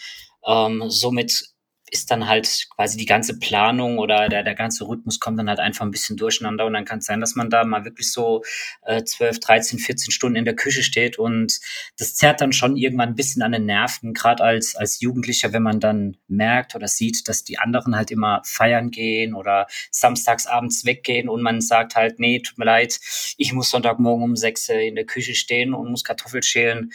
ähm, 0.47 0.85
somit 0.89 1.54
ist 1.91 2.11
dann 2.11 2.27
halt 2.27 2.67
quasi 2.75 2.97
die 2.97 3.07
ganze 3.07 3.39
Planung 3.39 3.99
oder 3.99 4.29
der, 4.29 4.43
der 4.43 4.55
ganze 4.55 4.87
Rhythmus 4.89 5.21
kommt 5.21 5.39
dann 5.39 5.49
halt 5.49 5.61
einfach 5.61 5.85
ein 5.85 5.91
bisschen 5.91 6.17
durcheinander 6.17 6.67
und 6.67 6.73
dann 6.73 6.85
kann 6.85 6.99
es 6.99 7.05
sein, 7.05 7.21
dass 7.21 7.35
man 7.35 7.51
da 7.51 7.65
mal 7.65 7.85
wirklich 7.85 8.11
so 8.11 8.43
äh, 8.83 9.05
12, 9.05 9.41
13, 9.41 9.79
14 9.79 10.11
Stunden 10.11 10.37
in 10.37 10.45
der 10.45 10.57
Küche 10.57 10.83
steht 10.83 11.19
und 11.19 11.61
das 11.99 12.15
zerrt 12.15 12.41
dann 12.41 12.53
schon 12.53 12.77
irgendwann 12.77 13.11
ein 13.11 13.15
bisschen 13.15 13.43
an 13.43 13.53
den 13.53 13.67
Nerven, 13.67 14.15
gerade 14.15 14.43
als, 14.43 14.77
als 14.77 15.01
Jugendlicher, 15.01 15.53
wenn 15.53 15.63
man 15.63 15.79
dann 15.79 16.17
merkt 16.27 16.75
oder 16.75 16.89
sieht, 16.89 17.29
dass 17.29 17.45
die 17.45 17.59
anderen 17.59 17.97
halt 17.97 18.11
immer 18.11 18.43
feiern 18.45 18.91
gehen 18.91 19.35
oder 19.35 19.67
samstags 19.91 20.47
abends 20.47 20.85
weggehen 20.85 21.29
und 21.29 21.43
man 21.43 21.61
sagt 21.61 21.97
halt, 21.97 22.19
nee, 22.19 22.41
tut 22.41 22.59
mir 22.59 22.65
leid, 22.65 22.99
ich 23.37 23.53
muss 23.53 23.71
Sonntagmorgen 23.71 24.25
um 24.25 24.37
sechs 24.37 24.69
äh, 24.69 24.89
in 24.89 24.95
der 24.95 25.07
Küche 25.07 25.35
stehen 25.35 25.75
und 25.75 25.91
muss 25.91 26.05
Kartoffel 26.05 26.43
schälen. 26.43 26.93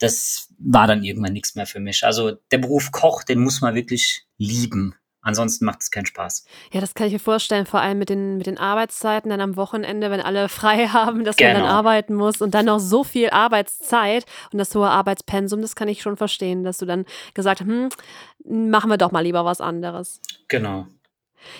Das 0.00 0.48
war 0.58 0.86
dann 0.86 1.04
irgendwann 1.04 1.32
nichts 1.32 1.54
mehr 1.54 1.66
für 1.66 1.80
mich. 1.80 2.04
Also 2.04 2.32
der 2.50 2.58
Beruf 2.58 2.90
Koch, 2.90 3.22
den 3.22 3.38
muss 3.40 3.60
man 3.60 3.74
wirklich 3.74 4.26
lieben. 4.38 4.94
Ansonsten 5.22 5.66
macht 5.66 5.82
es 5.82 5.90
keinen 5.90 6.06
Spaß. 6.06 6.46
Ja, 6.72 6.80
das 6.80 6.94
kann 6.94 7.06
ich 7.06 7.12
mir 7.12 7.18
vorstellen, 7.18 7.66
vor 7.66 7.80
allem 7.82 7.98
mit 7.98 8.08
den, 8.08 8.38
mit 8.38 8.46
den 8.46 8.56
Arbeitszeiten 8.56 9.28
dann 9.28 9.42
am 9.42 9.56
Wochenende, 9.56 10.10
wenn 10.10 10.20
alle 10.22 10.48
frei 10.60 10.88
haben, 10.88 11.24
dass 11.24 11.38
man 11.38 11.52
dann 11.52 11.62
Genau. 11.62 11.72
arbeiten 11.74 12.14
muss 12.14 12.40
und 12.40 12.54
dann 12.54 12.64
noch 12.66 12.78
so 12.78 13.04
viel 13.04 13.28
Arbeitszeit 13.28 14.24
und 14.50 14.58
das 14.58 14.74
hohe 14.74 14.88
Arbeitspensum, 14.88 15.60
das 15.60 15.76
kann 15.76 15.88
ich 15.88 16.00
schon 16.00 16.16
verstehen, 16.16 16.64
dass 16.64 16.78
du 16.78 16.86
dann 16.86 17.04
gesagt 17.34 17.60
hast, 17.60 17.68
hm, 17.68 17.90
machen 18.70 18.88
wir 18.90 18.96
doch 18.96 19.12
mal 19.12 19.20
lieber 19.20 19.44
was 19.44 19.60
anderes. 19.60 20.22
Genau. 20.48 20.86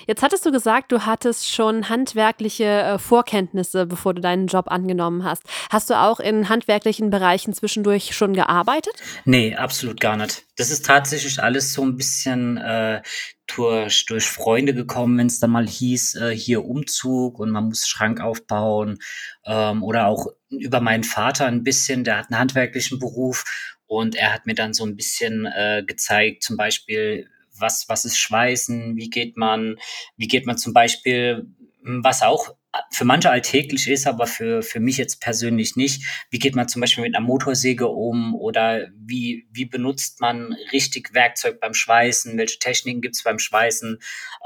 Jetzt 0.06 0.22
hattest 0.22 0.44
du 0.46 0.52
gesagt, 0.52 0.92
du 0.92 1.06
hattest 1.06 1.50
schon 1.50 1.88
handwerkliche 1.88 2.64
äh, 2.64 2.99
Vorkenntnisse, 2.99 3.87
bevor 3.87 4.14
du 4.14 4.20
deinen 4.20 4.46
Job 4.46 4.70
angenommen 4.70 5.25
hast. 5.25 5.42
Hast 5.70 5.90
du 5.90 5.94
auch 5.94 6.20
in 6.20 6.49
handwerklichen 6.49 7.10
Bereichen 7.10 7.52
zwischendurch 7.54 8.14
schon 8.14 8.34
gearbeitet? 8.34 8.94
Nee, 9.25 9.54
absolut 9.56 10.00
gar 10.00 10.16
nicht. 10.16 10.44
Das 10.56 10.70
ist 10.70 10.84
tatsächlich 10.84 11.42
alles 11.42 11.72
so 11.72 11.82
ein 11.82 11.96
bisschen 11.96 12.56
äh, 12.56 13.02
durch, 13.46 14.06
durch 14.06 14.26
Freunde 14.26 14.75
gekommen, 14.75 15.18
wenn 15.18 15.26
es 15.26 15.40
dann 15.40 15.50
mal 15.50 15.66
hieß, 15.66 16.16
äh, 16.16 16.30
hier 16.30 16.64
Umzug 16.64 17.38
und 17.38 17.50
man 17.50 17.64
muss 17.64 17.88
Schrank 17.88 18.20
aufbauen. 18.20 18.99
Ähm, 19.44 19.82
oder 19.82 20.06
auch 20.06 20.26
über 20.50 20.80
meinen 20.80 21.04
Vater 21.04 21.46
ein 21.46 21.62
bisschen, 21.62 22.04
der 22.04 22.18
hat 22.18 22.30
einen 22.30 22.40
handwerklichen 22.40 22.99
Beruf 22.99 23.44
und 23.87 24.14
er 24.14 24.32
hat 24.32 24.46
mir 24.46 24.54
dann 24.54 24.72
so 24.72 24.84
ein 24.84 24.96
bisschen 24.96 25.46
äh, 25.46 25.82
gezeigt, 25.87 26.42
zum 26.42 26.56
Beispiel, 26.56 27.28
was, 27.60 27.88
was 27.88 28.04
ist 28.04 28.18
Schweißen, 28.18 28.96
wie 28.96 29.10
geht 29.10 29.36
man, 29.36 29.76
wie 30.16 30.28
geht 30.28 30.46
man 30.46 30.58
zum 30.58 30.72
Beispiel, 30.72 31.46
was 31.82 32.22
auch 32.22 32.54
für 32.90 33.04
manche 33.04 33.30
alltäglich 33.30 33.88
ist, 33.88 34.06
aber 34.06 34.26
für, 34.26 34.62
für 34.62 34.80
mich 34.80 34.96
jetzt 34.96 35.20
persönlich 35.20 35.76
nicht. 35.76 36.04
Wie 36.30 36.38
geht 36.38 36.54
man 36.54 36.68
zum 36.68 36.80
Beispiel 36.80 37.02
mit 37.02 37.14
einer 37.14 37.24
Motorsäge 37.24 37.88
um 37.88 38.34
oder 38.34 38.88
wie, 38.94 39.48
wie 39.50 39.64
benutzt 39.64 40.20
man 40.20 40.54
richtig 40.72 41.12
Werkzeug 41.12 41.60
beim 41.60 41.74
Schweißen? 41.74 42.38
Welche 42.38 42.58
Techniken 42.58 43.00
gibt's 43.00 43.24
beim 43.24 43.38
Schweißen? 43.38 43.98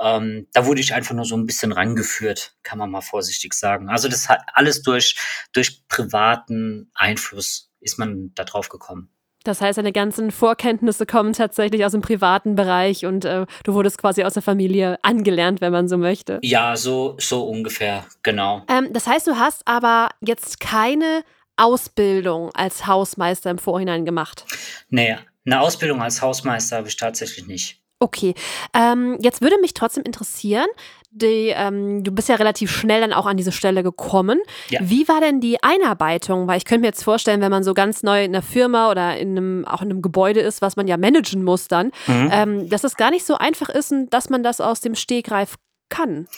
Ähm, 0.02 0.46
da 0.52 0.66
wurde 0.66 0.80
ich 0.80 0.94
einfach 0.94 1.14
nur 1.14 1.26
so 1.26 1.36
ein 1.36 1.46
bisschen 1.46 1.72
rangeführt, 1.72 2.56
kann 2.62 2.78
man 2.78 2.90
mal 2.90 3.02
vorsichtig 3.02 3.52
sagen. 3.54 3.88
Also 3.88 4.08
das 4.08 4.28
hat 4.28 4.42
alles 4.54 4.82
durch, 4.82 5.16
durch 5.52 5.86
privaten 5.88 6.90
Einfluss 6.94 7.70
ist 7.80 7.98
man 7.98 8.32
da 8.34 8.44
drauf 8.44 8.70
gekommen. 8.70 9.13
Das 9.44 9.60
heißt, 9.60 9.78
deine 9.78 9.92
ganzen 9.92 10.30
Vorkenntnisse 10.30 11.06
kommen 11.06 11.32
tatsächlich 11.34 11.84
aus 11.84 11.92
dem 11.92 12.00
privaten 12.00 12.54
Bereich 12.56 13.06
und 13.06 13.24
äh, 13.24 13.46
du 13.64 13.74
wurdest 13.74 13.98
quasi 13.98 14.24
aus 14.24 14.34
der 14.34 14.42
Familie 14.42 14.98
angelernt, 15.02 15.60
wenn 15.60 15.72
man 15.72 15.86
so 15.86 15.98
möchte. 15.98 16.38
Ja, 16.42 16.76
so, 16.76 17.16
so 17.18 17.44
ungefähr, 17.44 18.04
genau. 18.22 18.62
Ähm, 18.68 18.88
das 18.92 19.06
heißt, 19.06 19.26
du 19.26 19.36
hast 19.38 19.66
aber 19.66 20.08
jetzt 20.20 20.60
keine 20.60 21.22
Ausbildung 21.56 22.50
als 22.54 22.86
Hausmeister 22.86 23.50
im 23.50 23.58
Vorhinein 23.58 24.04
gemacht? 24.04 24.44
Nee, 24.88 25.16
eine 25.46 25.60
Ausbildung 25.60 26.02
als 26.02 26.20
Hausmeister 26.22 26.78
habe 26.78 26.88
ich 26.88 26.96
tatsächlich 26.96 27.46
nicht. 27.46 27.80
Okay, 28.04 28.34
ähm, 28.74 29.16
jetzt 29.22 29.40
würde 29.40 29.56
mich 29.62 29.72
trotzdem 29.72 30.04
interessieren, 30.04 30.66
die, 31.10 31.54
ähm, 31.56 32.04
du 32.04 32.12
bist 32.12 32.28
ja 32.28 32.34
relativ 32.34 32.70
schnell 32.70 33.00
dann 33.00 33.14
auch 33.14 33.24
an 33.24 33.36
diese 33.38 33.50
Stelle 33.52 33.82
gekommen. 33.82 34.40
Ja. 34.68 34.80
Wie 34.82 35.08
war 35.08 35.20
denn 35.20 35.40
die 35.40 35.62
Einarbeitung? 35.62 36.46
Weil 36.46 36.58
ich 36.58 36.64
könnte 36.66 36.80
mir 36.82 36.88
jetzt 36.88 37.02
vorstellen, 37.04 37.40
wenn 37.40 37.50
man 37.50 37.62
so 37.64 37.72
ganz 37.72 38.02
neu 38.02 38.24
in 38.24 38.34
einer 38.34 38.42
Firma 38.42 38.90
oder 38.90 39.16
in 39.16 39.30
einem, 39.30 39.64
auch 39.64 39.80
in 39.80 39.90
einem 39.90 40.02
Gebäude 40.02 40.40
ist, 40.40 40.60
was 40.60 40.76
man 40.76 40.86
ja 40.86 40.96
managen 40.98 41.42
muss 41.44 41.66
dann, 41.68 41.92
Mhm. 42.06 42.30
ähm, 42.32 42.68
dass 42.68 42.84
es 42.84 42.96
gar 42.96 43.10
nicht 43.10 43.24
so 43.24 43.36
einfach 43.36 43.68
ist 43.70 43.90
und 43.92 44.10
dass 44.10 44.28
man 44.28 44.42
das 44.42 44.60
aus 44.60 44.80
dem 44.80 44.94
Stegreif 44.94 45.54
kann. 45.88 46.28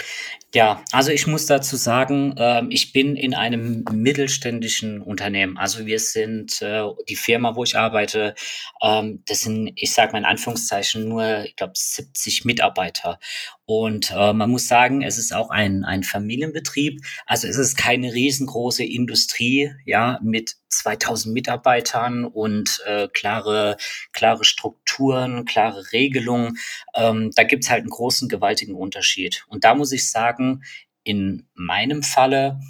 Ja, 0.54 0.82
also 0.92 1.10
ich 1.10 1.26
muss 1.26 1.46
dazu 1.46 1.76
sagen, 1.76 2.34
ähm, 2.38 2.68
ich 2.70 2.92
bin 2.92 3.16
in 3.16 3.34
einem 3.34 3.84
mittelständischen 3.92 5.02
Unternehmen. 5.02 5.58
Also 5.58 5.84
wir 5.86 5.98
sind 5.98 6.62
äh, 6.62 6.84
die 7.08 7.16
Firma, 7.16 7.56
wo 7.56 7.64
ich 7.64 7.76
arbeite, 7.76 8.34
ähm, 8.82 9.22
das 9.26 9.42
sind, 9.42 9.72
ich 9.76 9.92
sage 9.92 10.12
mal 10.12 10.18
in 10.18 10.24
Anführungszeichen, 10.24 11.08
nur, 11.08 11.44
ich 11.44 11.56
glaube, 11.56 11.74
70 11.76 12.44
Mitarbeiter. 12.44 13.18
Und 13.66 14.12
äh, 14.12 14.32
man 14.32 14.48
muss 14.50 14.68
sagen, 14.68 15.02
es 15.02 15.18
ist 15.18 15.34
auch 15.34 15.50
ein, 15.50 15.84
ein 15.84 16.04
Familienbetrieb. 16.04 17.00
Also 17.26 17.48
es 17.48 17.56
ist 17.56 17.76
keine 17.76 18.14
riesengroße 18.14 18.84
Industrie, 18.84 19.72
ja, 19.84 20.20
mit 20.22 20.54
2000 20.68 21.34
Mitarbeitern 21.34 22.24
und 22.24 22.80
äh, 22.86 23.08
klare, 23.12 23.76
klare 24.12 24.44
Strukturen, 24.44 25.44
klare 25.44 25.92
Regelungen. 25.92 26.58
Ähm, 26.94 27.30
da 27.34 27.42
gibt's 27.42 27.68
halt 27.68 27.80
einen 27.80 27.90
großen, 27.90 28.28
gewaltigen 28.28 28.74
Unterschied. 28.74 29.35
Und 29.48 29.64
da 29.64 29.74
muss 29.74 29.92
ich 29.92 30.10
sagen, 30.10 30.62
in 31.04 31.48
meinem 31.54 32.02
Falle 32.02 32.60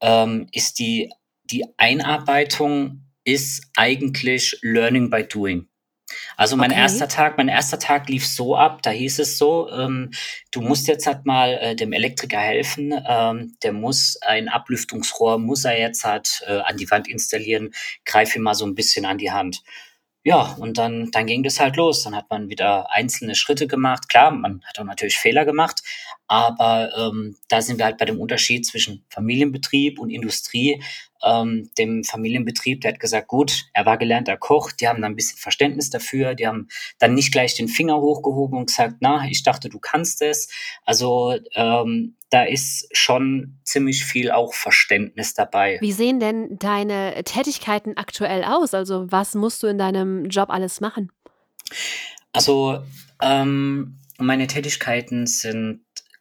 ähm, 0.00 0.46
ist 0.52 0.78
die, 0.78 1.10
die 1.44 1.64
Einarbeitung 1.76 3.04
ist 3.24 3.66
eigentlich 3.76 4.58
Learning 4.62 5.10
by 5.10 5.24
Doing. 5.24 5.68
Also 6.36 6.56
mein 6.56 6.70
Okay. 6.70 6.80
erster 6.80 7.08
Tag, 7.08 7.36
mein 7.36 7.48
erster 7.48 7.78
Tag 7.78 8.08
lief 8.08 8.26
so 8.26 8.56
ab, 8.56 8.82
da 8.82 8.90
hieß 8.90 9.18
es 9.18 9.36
so, 9.36 9.70
ähm, 9.70 10.10
du 10.50 10.62
musst 10.62 10.88
jetzt 10.88 11.06
halt 11.06 11.26
mal 11.26 11.58
äh, 11.60 11.76
dem 11.76 11.92
Elektriker 11.92 12.38
helfen, 12.38 12.94
ähm, 13.06 13.56
der 13.62 13.72
muss 13.72 14.16
ein 14.22 14.48
Ablüftungsrohr, 14.48 15.38
muss 15.38 15.64
er 15.64 15.78
jetzt 15.78 16.04
halt 16.04 16.42
äh, 16.46 16.60
an 16.60 16.78
die 16.78 16.90
Wand 16.90 17.08
installieren, 17.08 17.74
greif 18.06 18.34
ihm 18.36 18.42
mal 18.42 18.54
so 18.54 18.64
ein 18.64 18.74
bisschen 18.74 19.04
an 19.04 19.18
die 19.18 19.32
Hand. 19.32 19.62
Ja, 20.28 20.54
und 20.58 20.76
dann, 20.76 21.10
dann 21.10 21.24
ging 21.24 21.42
das 21.42 21.58
halt 21.58 21.76
los. 21.76 22.02
Dann 22.02 22.14
hat 22.14 22.28
man 22.28 22.50
wieder 22.50 22.92
einzelne 22.92 23.34
Schritte 23.34 23.66
gemacht. 23.66 24.10
Klar, 24.10 24.30
man 24.30 24.60
hat 24.66 24.78
auch 24.78 24.84
natürlich 24.84 25.16
Fehler 25.16 25.46
gemacht, 25.46 25.82
aber 26.28 26.90
ähm, 26.96 27.36
da 27.48 27.62
sind 27.62 27.78
wir 27.78 27.86
halt 27.86 27.98
bei 27.98 28.04
dem 28.04 28.20
Unterschied 28.20 28.66
zwischen 28.66 29.04
Familienbetrieb 29.08 29.98
und 29.98 30.10
Industrie. 30.10 30.82
Ähm, 31.24 31.70
dem 31.78 32.04
Familienbetrieb, 32.04 32.82
der 32.82 32.92
hat 32.92 33.00
gesagt, 33.00 33.26
gut, 33.26 33.64
er 33.72 33.86
war 33.86 33.96
gelernter 33.96 34.36
Koch, 34.36 34.70
die 34.70 34.86
haben 34.86 35.00
dann 35.02 35.12
ein 35.12 35.16
bisschen 35.16 35.38
Verständnis 35.38 35.90
dafür, 35.90 36.34
die 36.34 36.46
haben 36.46 36.68
dann 36.98 37.14
nicht 37.14 37.32
gleich 37.32 37.56
den 37.56 37.66
Finger 37.66 38.00
hochgehoben 38.00 38.58
und 38.58 38.66
gesagt, 38.66 38.96
na, 39.00 39.26
ich 39.28 39.42
dachte, 39.42 39.68
du 39.68 39.80
kannst 39.80 40.22
es. 40.22 40.48
Also 40.84 41.34
ähm, 41.54 42.14
da 42.30 42.44
ist 42.44 42.88
schon 42.92 43.58
ziemlich 43.64 44.04
viel 44.04 44.30
auch 44.30 44.52
Verständnis 44.52 45.34
dabei. 45.34 45.78
Wie 45.80 45.92
sehen 45.92 46.20
denn 46.20 46.58
deine 46.58 47.24
Tätigkeiten 47.24 47.96
aktuell 47.96 48.44
aus? 48.44 48.74
Also 48.74 49.10
was 49.10 49.34
musst 49.34 49.62
du 49.62 49.66
in 49.66 49.78
deinem 49.78 50.26
Job 50.26 50.50
alles 50.50 50.80
machen? 50.80 51.10
Also 52.32 52.82
ähm, 53.22 53.98
meine 54.18 54.46
Tätigkeiten 54.46 55.26
sind 55.26 55.80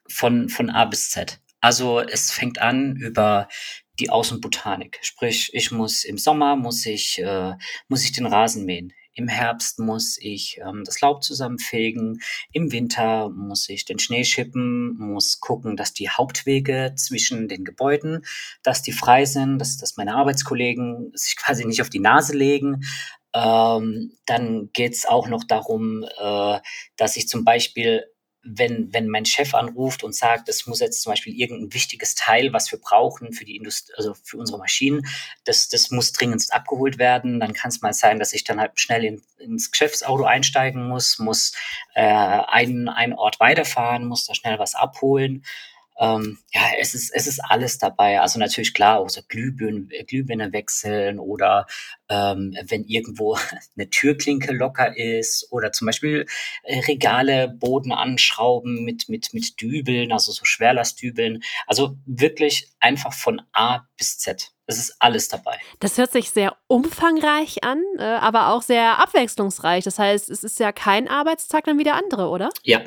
von, 0.09 0.49
von 0.49 0.69
A 0.69 0.85
bis 0.85 1.09
Z. 1.09 1.39
Also 1.61 1.99
es 1.99 2.31
fängt 2.31 2.59
an 2.59 2.95
über 2.95 3.47
die 3.99 4.09
Außenbotanik. 4.09 4.99
Sprich, 5.01 5.49
ich 5.53 5.71
muss 5.71 6.03
im 6.03 6.17
Sommer 6.17 6.55
muss 6.55 6.85
ich, 6.85 7.19
äh, 7.19 7.53
muss 7.87 8.03
ich 8.03 8.11
den 8.11 8.27
Rasen 8.27 8.65
mähen. 8.65 8.93
Im 9.17 9.27
Herbst 9.27 9.79
muss 9.79 10.19
ich 10.19 10.59
ähm, 10.63 10.83
das 10.85 11.01
Laub 11.01 11.23
zusammenfegen. 11.23 12.21
Im 12.51 12.71
Winter 12.71 13.29
muss 13.29 13.67
ich 13.67 13.83
den 13.83 13.97
Schnee 13.97 14.23
schippen, 14.23 14.95
muss 14.99 15.39
gucken, 15.39 15.75
dass 15.75 15.91
die 15.91 16.09
Hauptwege 16.11 16.93
zwischen 16.95 17.47
den 17.47 17.65
Gebäuden, 17.65 18.23
dass 18.61 18.83
die 18.83 18.91
frei 18.91 19.25
sind, 19.25 19.57
dass, 19.57 19.77
dass 19.77 19.97
meine 19.97 20.15
Arbeitskollegen 20.15 21.11
sich 21.15 21.35
quasi 21.35 21.65
nicht 21.65 21.81
auf 21.81 21.89
die 21.89 21.99
Nase 21.99 22.37
legen. 22.37 22.83
Ähm, 23.33 24.13
dann 24.27 24.69
geht's 24.73 25.07
auch 25.07 25.27
noch 25.27 25.43
darum, 25.43 26.03
äh, 26.03 26.59
dass 26.95 27.17
ich 27.17 27.27
zum 27.27 27.43
Beispiel, 27.43 28.05
wenn, 28.49 28.93
wenn 28.93 29.09
mein 29.09 29.25
Chef 29.25 29.53
anruft 29.53 30.03
und 30.03 30.15
sagt, 30.15 30.47
es 30.47 30.65
muss 30.67 30.79
jetzt 30.79 31.01
zum 31.01 31.11
Beispiel 31.11 31.37
irgendein 31.37 31.73
wichtiges 31.73 32.15
Teil, 32.15 32.53
was 32.53 32.71
wir 32.71 32.79
brauchen 32.79 33.33
für 33.33 33.45
die 33.45 33.55
Industrie, 33.55 33.93
also 33.97 34.13
für 34.23 34.37
unsere 34.37 34.57
Maschinen, 34.57 35.05
das, 35.43 35.67
das 35.69 35.91
muss 35.91 36.13
dringend 36.13 36.45
abgeholt 36.51 36.97
werden, 36.97 37.39
dann 37.39 37.53
kann 37.53 37.69
es 37.69 37.81
mal 37.81 37.93
sein, 37.93 38.19
dass 38.19 38.33
ich 38.33 38.43
dann 38.43 38.59
halt 38.59 38.79
schnell 38.79 39.03
in, 39.03 39.21
ins 39.37 39.71
Geschäftsauto 39.71 40.23
einsteigen 40.23 40.87
muss, 40.87 41.19
muss 41.19 41.53
äh, 41.93 42.01
einen, 42.01 42.87
einen 42.87 43.13
Ort 43.13 43.39
weiterfahren, 43.39 44.05
muss 44.05 44.25
da 44.25 44.33
schnell 44.33 44.59
was 44.59 44.75
abholen. 44.75 45.43
Ähm, 45.99 46.37
ja, 46.53 46.61
es 46.79 46.93
ist, 46.93 47.11
es 47.13 47.27
ist 47.27 47.39
alles 47.39 47.77
dabei. 47.77 48.21
Also 48.21 48.39
natürlich 48.39 48.73
klar, 48.73 48.99
auch 48.99 49.09
so 49.09 49.21
Glühbirnen, 49.27 49.89
Glühbirne 50.07 50.53
wechseln 50.53 51.19
oder 51.19 51.65
ähm, 52.09 52.55
wenn 52.67 52.83
irgendwo 52.85 53.37
eine 53.77 53.89
Türklinke 53.89 54.53
locker 54.53 54.95
ist 54.95 55.47
oder 55.51 55.71
zum 55.71 55.87
Beispiel 55.87 56.25
äh, 56.63 56.79
Regale, 56.81 57.47
Boden 57.49 57.91
anschrauben 57.91 58.83
mit, 58.83 59.09
mit, 59.09 59.33
mit 59.33 59.59
Dübeln, 59.59 60.11
also 60.11 60.31
so 60.31 60.45
Schwerlastdübeln. 60.45 61.41
Also 61.65 61.97
wirklich 62.05 62.69
einfach 62.79 63.13
von 63.13 63.41
A 63.53 63.87
bis 63.97 64.19
Z. 64.19 64.51
Es 64.69 64.77
ist 64.77 64.97
alles 64.99 65.29
dabei. 65.29 65.57
Das 65.79 65.97
hört 65.97 66.11
sich 66.11 66.29
sehr 66.29 66.57
umfangreich 66.67 67.63
an, 67.63 67.81
äh, 67.97 68.03
aber 68.03 68.49
auch 68.49 68.61
sehr 68.61 68.99
abwechslungsreich. 68.99 69.85
Das 69.85 69.97
heißt, 69.97 70.29
es 70.29 70.43
ist 70.43 70.59
ja 70.59 70.73
kein 70.73 71.07
Arbeitstag 71.07 71.63
dann 71.63 71.79
wie 71.79 71.85
der 71.85 71.95
andere, 71.95 72.27
oder? 72.27 72.49
Ja, 72.63 72.83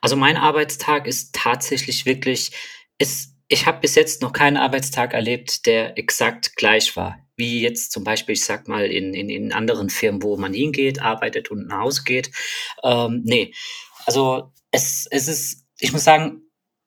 also 0.00 0.14
mein 0.14 0.36
Arbeitstag 0.36 1.08
ist 1.08 1.34
tatsächlich 1.34 2.06
wirklich, 2.06 2.52
ist, 2.98 3.34
ich 3.48 3.66
habe 3.66 3.80
bis 3.80 3.96
jetzt 3.96 4.22
noch 4.22 4.32
keinen 4.32 4.56
Arbeitstag 4.56 5.12
erlebt, 5.12 5.66
der 5.66 5.98
exakt 5.98 6.54
gleich 6.54 6.96
war. 6.96 7.18
Wie 7.36 7.62
jetzt 7.62 7.90
zum 7.90 8.04
Beispiel, 8.04 8.34
ich 8.34 8.44
sag 8.44 8.68
mal, 8.68 8.86
in, 8.86 9.12
in, 9.12 9.28
in 9.28 9.52
anderen 9.52 9.90
Firmen, 9.90 10.22
wo 10.22 10.36
man 10.36 10.54
hingeht, 10.54 11.02
arbeitet 11.02 11.50
und 11.50 11.66
nach 11.66 11.80
Hause 11.80 12.04
geht. 12.04 12.30
Ähm, 12.84 13.22
nee, 13.24 13.52
also 14.06 14.52
es, 14.70 15.08
es 15.10 15.26
ist, 15.26 15.64
ich 15.80 15.92
muss 15.92 16.04
sagen, 16.04 16.42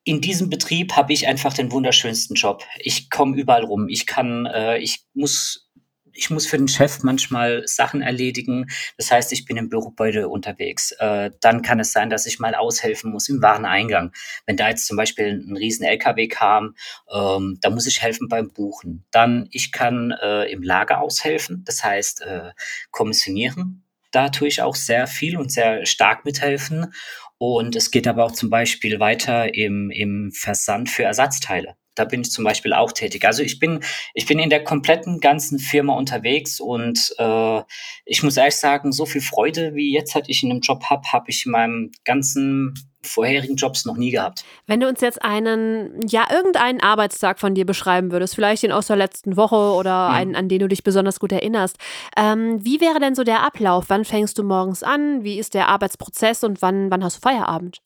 in 0.08 0.22
diesem 0.22 0.50
Betrieb 0.50 0.94
habe 0.94 1.12
ich 1.12 1.28
einfach 1.28 1.54
den 1.54 1.70
wunderschönsten 1.70 2.38
Job. 2.38 2.64
Ich 2.80 3.10
komme 3.10 3.36
überall 3.36 3.66
rum. 3.66 3.90
Ich 3.90 4.06
kann, 4.06 4.46
äh, 4.46 4.78
ich 4.78 5.04
muss 5.14 5.70
ich 6.14 6.30
muss 6.32 6.48
für 6.48 6.58
den 6.58 6.70
Chef 6.70 7.04
manchmal 7.04 7.68
Sachen 7.68 8.02
erledigen. 8.02 8.68
Das 8.98 9.12
heißt, 9.12 9.32
ich 9.34 9.46
bin 9.46 9.58
im 9.58 9.70
Bürogebäude 9.70 10.30
unterwegs. 10.30 10.92
Äh, 10.94 11.32
dann 11.42 11.62
kann 11.62 11.80
es 11.80 11.92
sein, 11.92 12.10
dass 12.10 12.26
ich 12.26 12.40
mal 12.40 12.56
aushelfen 12.56 13.12
muss 13.12 13.30
im 13.30 13.42
Wareneingang. 13.42 14.14
Wenn 14.46 14.58
da 14.58 14.70
jetzt 14.70 14.88
zum 14.88 14.96
Beispiel 14.98 15.44
ein 15.46 15.58
riesen 15.58 15.86
LKW 15.86 16.28
kam, 16.30 16.76
ähm, 17.14 17.60
da 17.62 17.70
muss 17.70 17.86
ich 17.86 18.02
helfen 18.02 18.30
beim 18.30 18.50
Buchen. 18.50 19.06
Dann, 19.12 19.48
ich 19.52 19.74
kann 19.74 20.12
äh, 20.12 20.46
im 20.46 20.64
Lager 20.64 21.02
aushelfen, 21.02 21.64
das 21.66 21.84
heißt 21.84 22.22
äh, 22.22 22.52
kommissionieren. 22.92 23.84
Da 24.12 24.30
tue 24.30 24.48
ich 24.48 24.62
auch 24.62 24.76
sehr 24.76 25.06
viel 25.06 25.38
und 25.38 25.52
sehr 25.52 25.86
stark 25.86 26.26
mithelfen. 26.26 26.94
Und 27.40 27.76
es 27.76 27.92
geht 27.92 28.08
aber 28.08 28.26
auch 28.26 28.32
zum 28.32 28.50
Beispiel 28.50 29.00
weiter 29.00 29.54
im, 29.54 29.92
im 29.92 30.32
Versand 30.32 30.90
für 30.90 31.04
Ersatzteile. 31.04 31.76
Da 31.98 32.06
bin 32.06 32.22
ich 32.22 32.32
zum 32.32 32.44
Beispiel 32.44 32.74
auch 32.74 32.92
tätig. 32.92 33.26
Also 33.26 33.44
ich 33.44 33.60
bin, 33.60 33.82
ich 34.14 34.26
bin 34.26 34.40
in 34.40 34.50
der 34.50 34.64
kompletten 34.64 35.20
ganzen 35.20 35.60
Firma 35.60 35.94
unterwegs 35.96 36.60
und 36.60 37.14
äh, 37.18 37.62
ich 38.06 38.24
muss 38.24 38.38
ehrlich 38.38 38.56
sagen, 38.56 38.92
so 38.92 39.06
viel 39.06 39.22
Freude, 39.22 39.76
wie 39.76 39.94
jetzt 39.94 40.16
halt 40.16 40.30
ich 40.30 40.44
in 40.44 40.52
einem 40.52 40.62
Job 40.62 40.84
habe, 40.86 41.04
habe 41.12 41.30
ich 41.30 41.46
in 41.46 41.52
meinem 41.52 41.92
ganzen 42.06 42.74
vorherigen 43.02 43.56
Jobs 43.56 43.86
noch 43.86 43.96
nie 43.96 44.12
gehabt. 44.12 44.44
Wenn 44.66 44.80
du 44.82 44.88
uns 44.88 45.00
jetzt 45.02 45.24
einen, 45.24 46.06
ja, 46.08 46.26
irgendeinen 46.30 46.82
Arbeitstag 46.82 47.40
von 47.40 47.56
dir 47.56 47.66
beschreiben 47.66 48.12
würdest, 48.12 48.36
vielleicht 48.36 48.64
den 48.64 48.72
aus 48.72 48.88
der 48.88 48.98
letzten 48.98 49.38
Woche 49.38 49.56
oder 49.56 50.10
Mhm. 50.10 50.16
einen, 50.16 50.36
an 50.36 50.50
den 50.50 50.60
du 50.60 50.68
dich 50.68 50.84
besonders 50.84 51.20
gut 51.20 51.32
erinnerst, 51.32 51.78
ähm, 52.18 52.64
wie 52.66 52.82
wäre 52.82 53.00
denn 53.00 53.16
so 53.16 53.24
der 53.24 53.44
Ablauf? 53.44 53.86
Wann 53.88 54.04
fängst 54.04 54.38
du 54.38 54.44
morgens 54.44 54.84
an? 54.84 55.24
Wie 55.24 55.40
ist 55.40 55.54
der 55.54 55.70
Arbeitsprozess 55.70 56.44
und 56.44 56.62
wann, 56.62 56.92
wann 56.92 57.04
hast 57.04 57.18
du 57.18 57.22
Feierabend? 57.22 57.78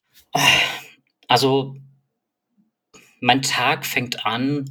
Also 1.28 1.76
mein 3.22 3.42
Tag 3.42 3.86
fängt 3.86 4.26
an, 4.26 4.66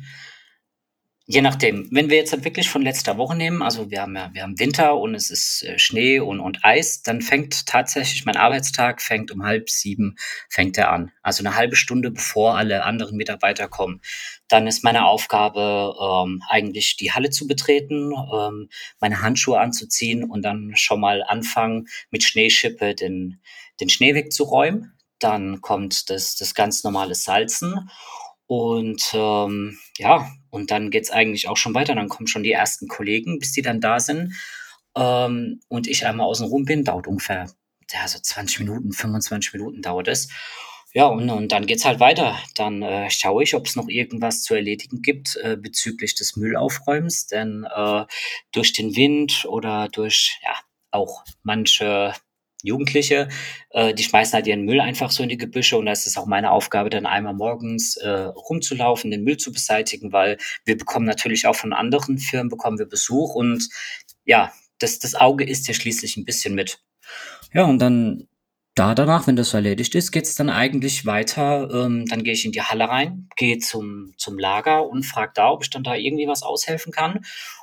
Je 1.33 1.42
nachdem. 1.42 1.87
Wenn 1.92 2.11
wir 2.11 2.16
jetzt 2.16 2.33
halt 2.33 2.45
wirklich 2.45 2.69
von 2.69 2.83
letzter 2.83 3.16
Woche 3.16 3.37
nehmen, 3.37 3.62
also 3.62 3.88
wir 3.88 4.02
haben 4.02 4.16
ja, 4.16 4.30
wir 4.33 4.42
haben 4.42 4.59
Winter 4.59 4.97
und 4.97 5.14
es 5.14 5.30
ist 5.30 5.62
äh, 5.62 5.78
Schnee 5.78 6.19
und, 6.19 6.40
und 6.40 6.64
Eis, 6.64 7.02
dann 7.02 7.23
fängt 7.23 7.66
tatsächlich 7.66 8.25
mein 8.25 8.35
Arbeitstag 8.37 9.00
fängt 9.00 9.30
um 9.30 9.45
halb 9.45 9.71
sieben 9.71 10.16
fängt 10.49 10.76
er 10.76 10.90
an. 10.90 11.12
Also 11.23 11.45
eine 11.45 11.54
halbe 11.54 11.76
Stunde 11.76 12.11
bevor 12.11 12.57
alle 12.57 12.83
anderen 12.83 13.16
Mitarbeiter 13.16 13.69
kommen. 13.69 14.00
Dann 14.49 14.66
ist 14.66 14.83
meine 14.83 15.04
Aufgabe 15.04 15.95
ähm, 16.02 16.42
eigentlich 16.49 16.97
die 16.97 17.12
Halle 17.12 17.30
zu 17.30 17.47
betreten, 17.47 18.11
ähm, 18.35 18.69
meine 18.99 19.23
Handschuhe 19.23 19.61
anzuziehen 19.61 20.25
und 20.25 20.42
dann 20.42 20.73
schon 20.75 20.99
mal 20.99 21.23
anfangen 21.23 21.87
mit 22.11 22.25
Schneeschippe 22.25 22.97
den, 22.97 23.40
den 23.78 23.88
Schnee 23.88 24.16
wegzuräumen. 24.16 24.99
Dann 25.21 25.61
kommt 25.61 26.11
das, 26.11 26.35
das 26.35 26.57
ganz 26.57 26.83
normale 26.83 27.14
Salzen 27.14 27.88
und 28.50 29.12
ähm, 29.14 29.78
ja, 29.97 30.28
und 30.50 30.73
dann 30.73 30.90
geht's 30.90 31.12
eigentlich 31.12 31.47
auch 31.47 31.57
schon 31.57 31.73
weiter. 31.73 31.95
Dann 31.95 32.09
kommen 32.09 32.26
schon 32.26 32.42
die 32.42 32.50
ersten 32.50 32.88
Kollegen, 32.88 33.38
bis 33.38 33.52
die 33.52 33.62
dann 33.62 33.80
da 33.80 34.00
sind. 34.00 34.35
Ähm, 34.97 35.61
und 35.69 35.87
ich 35.87 36.04
einmal 36.04 36.26
außen 36.26 36.49
rum 36.49 36.64
bin, 36.64 36.83
dauert 36.83 37.07
ungefähr 37.07 37.47
ja, 37.92 38.09
so 38.09 38.19
20 38.19 38.59
Minuten, 38.59 38.90
25 38.90 39.52
Minuten 39.52 39.83
dauert 39.83 40.09
es. 40.09 40.30
Ja, 40.92 41.07
und, 41.07 41.30
und 41.30 41.52
dann 41.52 41.66
geht's 41.66 41.85
halt 41.85 42.00
weiter. 42.00 42.40
Dann 42.57 42.83
äh, 42.83 43.09
schaue 43.09 43.45
ich, 43.45 43.54
ob 43.54 43.66
es 43.66 43.76
noch 43.76 43.87
irgendwas 43.87 44.42
zu 44.42 44.57
erledigen 44.57 45.00
gibt 45.00 45.37
äh, 45.37 45.57
bezüglich 45.57 46.16
des 46.16 46.35
Müllaufräumens. 46.35 47.28
Denn 47.28 47.64
äh, 47.73 48.04
durch 48.50 48.73
den 48.73 48.97
Wind 48.97 49.45
oder 49.49 49.88
durch 49.92 50.40
ja 50.42 50.57
auch 50.90 51.23
manche 51.45 52.14
Jugendliche, 52.62 53.28
äh, 53.70 53.94
die 53.94 54.02
schmeißen 54.02 54.34
halt 54.34 54.46
ihren 54.46 54.64
Müll 54.64 54.80
einfach 54.80 55.10
so 55.10 55.22
in 55.22 55.28
die 55.28 55.38
Gebüsche 55.38 55.78
und 55.78 55.86
da 55.86 55.92
ist 55.92 56.06
es 56.06 56.16
auch 56.16 56.26
meine 56.26 56.50
Aufgabe, 56.50 56.90
dann 56.90 57.06
einmal 57.06 57.34
morgens 57.34 57.96
äh, 57.96 58.08
rumzulaufen, 58.08 59.10
den 59.10 59.24
Müll 59.24 59.36
zu 59.36 59.52
beseitigen, 59.52 60.12
weil 60.12 60.38
wir 60.64 60.76
bekommen 60.76 61.06
natürlich 61.06 61.46
auch 61.46 61.56
von 61.56 61.72
anderen 61.72 62.18
Firmen 62.18 62.50
bekommen 62.50 62.78
wir 62.78 62.86
Besuch 62.86 63.34
und 63.34 63.68
ja, 64.24 64.52
das, 64.78 64.98
das 64.98 65.14
Auge 65.14 65.44
ist 65.44 65.68
ja 65.68 65.74
schließlich 65.74 66.16
ein 66.16 66.24
bisschen 66.24 66.54
mit. 66.54 66.80
Ja, 67.52 67.64
und 67.64 67.78
dann 67.80 68.28
da 68.74 68.94
danach, 68.94 69.26
wenn 69.26 69.36
das 69.36 69.52
erledigt 69.52 69.94
ist, 69.94 70.12
geht's 70.12 70.36
dann 70.36 70.48
eigentlich 70.48 71.04
weiter. 71.04 71.68
Ähm, 71.70 72.06
dann 72.06 72.22
gehe 72.22 72.32
ich 72.32 72.44
in 72.44 72.52
die 72.52 72.62
Halle 72.62 72.88
rein, 72.88 73.28
gehe 73.36 73.58
zum, 73.58 74.14
zum 74.16 74.38
Lager 74.38 74.88
und 74.88 75.02
frage 75.02 75.32
da, 75.34 75.50
ob 75.50 75.62
ich 75.62 75.70
dann 75.70 75.82
da 75.82 75.94
irgendwie 75.94 76.28
was 76.28 76.42
aushelfen 76.42 76.92
kann. 76.92 77.20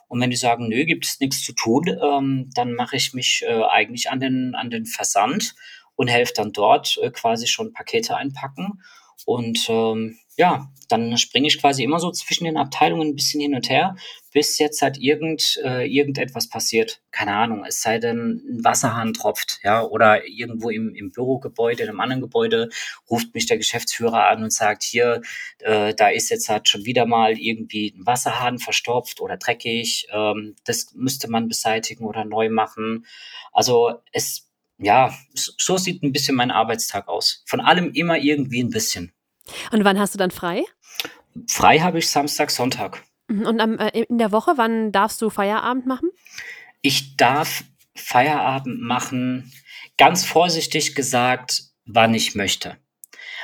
Und 0.07 0.21
wenn 0.21 0.29
die 0.29 0.37
sagen, 0.37 0.69
nö, 0.69 0.85
gibt 0.85 1.05
es 1.05 1.19
nichts 1.19 1.43
zu 1.43 1.53
tun, 1.53 1.83
ähm, 1.87 2.49
dann 2.53 2.73
mache 2.73 2.95
ich 2.95 3.13
mich 3.13 3.43
äh, 3.45 3.63
eigentlich 3.63 4.09
an 4.09 4.19
den, 4.19 4.55
an 4.55 4.69
den 4.69 4.85
Versand 4.85 5.55
und 5.95 6.07
helfe 6.07 6.33
dann 6.35 6.53
dort 6.53 6.97
äh, 7.01 7.11
quasi 7.11 7.47
schon 7.47 7.73
Pakete 7.73 8.15
einpacken. 8.15 8.81
Und 9.25 9.67
ähm, 9.69 10.17
ja, 10.37 10.69
dann 10.87 11.17
springe 11.17 11.47
ich 11.47 11.59
quasi 11.59 11.83
immer 11.83 11.99
so 11.99 12.11
zwischen 12.11 12.45
den 12.45 12.57
Abteilungen 12.57 13.09
ein 13.09 13.15
bisschen 13.15 13.41
hin 13.41 13.55
und 13.55 13.69
her, 13.69 13.95
bis 14.31 14.57
jetzt 14.59 14.81
halt 14.81 14.97
irgend, 14.97 15.59
äh, 15.63 15.85
irgendetwas 15.85 16.47
passiert. 16.47 17.01
Keine 17.11 17.33
Ahnung, 17.33 17.65
es 17.67 17.81
sei 17.81 17.97
denn, 17.97 18.43
ein 18.47 18.63
Wasserhahn 18.63 19.13
tropft, 19.13 19.59
ja, 19.63 19.83
oder 19.83 20.25
irgendwo 20.27 20.69
im, 20.69 20.93
im 20.95 21.11
Bürogebäude, 21.11 21.83
in 21.83 21.89
einem 21.89 21.99
anderen 21.99 22.21
Gebäude, 22.21 22.69
ruft 23.09 23.33
mich 23.33 23.47
der 23.47 23.57
Geschäftsführer 23.57 24.27
an 24.27 24.43
und 24.43 24.53
sagt, 24.53 24.83
hier, 24.83 25.21
äh, 25.59 25.93
da 25.95 26.09
ist 26.09 26.29
jetzt 26.29 26.49
halt 26.49 26.69
schon 26.69 26.85
wieder 26.85 27.05
mal 27.05 27.37
irgendwie 27.37 27.93
ein 27.97 28.05
Wasserhahn 28.05 28.59
verstopft 28.59 29.19
oder 29.19 29.37
dreckig, 29.37 30.07
ähm, 30.11 30.55
das 30.65 30.93
müsste 30.93 31.29
man 31.29 31.47
beseitigen 31.47 32.05
oder 32.05 32.23
neu 32.25 32.49
machen. 32.49 33.05
Also 33.51 33.95
es, 34.11 34.46
ja, 34.77 35.13
so 35.33 35.77
sieht 35.77 36.03
ein 36.03 36.11
bisschen 36.11 36.35
mein 36.35 36.51
Arbeitstag 36.51 37.07
aus. 37.07 37.43
Von 37.45 37.61
allem 37.61 37.91
immer 37.93 38.17
irgendwie 38.17 38.61
ein 38.61 38.69
bisschen. 38.69 39.11
Und 39.71 39.83
wann 39.83 39.99
hast 39.99 40.13
du 40.13 40.17
dann 40.17 40.31
frei? 40.31 40.63
Frei 41.47 41.79
habe 41.79 41.99
ich 41.99 42.09
Samstag, 42.09 42.51
Sonntag. 42.51 43.03
Mhm, 43.27 43.45
und 43.45 43.59
am, 43.59 43.79
äh, 43.79 43.89
in 43.89 44.17
der 44.17 44.31
Woche, 44.31 44.53
wann 44.55 44.91
darfst 44.91 45.21
du 45.21 45.29
Feierabend 45.29 45.85
machen? 45.85 46.09
Ich 46.81 47.17
darf 47.17 47.63
Feierabend 47.95 48.81
machen, 48.81 49.51
ganz 49.97 50.23
vorsichtig 50.23 50.95
gesagt, 50.95 51.63
wann 51.85 52.13
ich 52.13 52.35
möchte. 52.35 52.77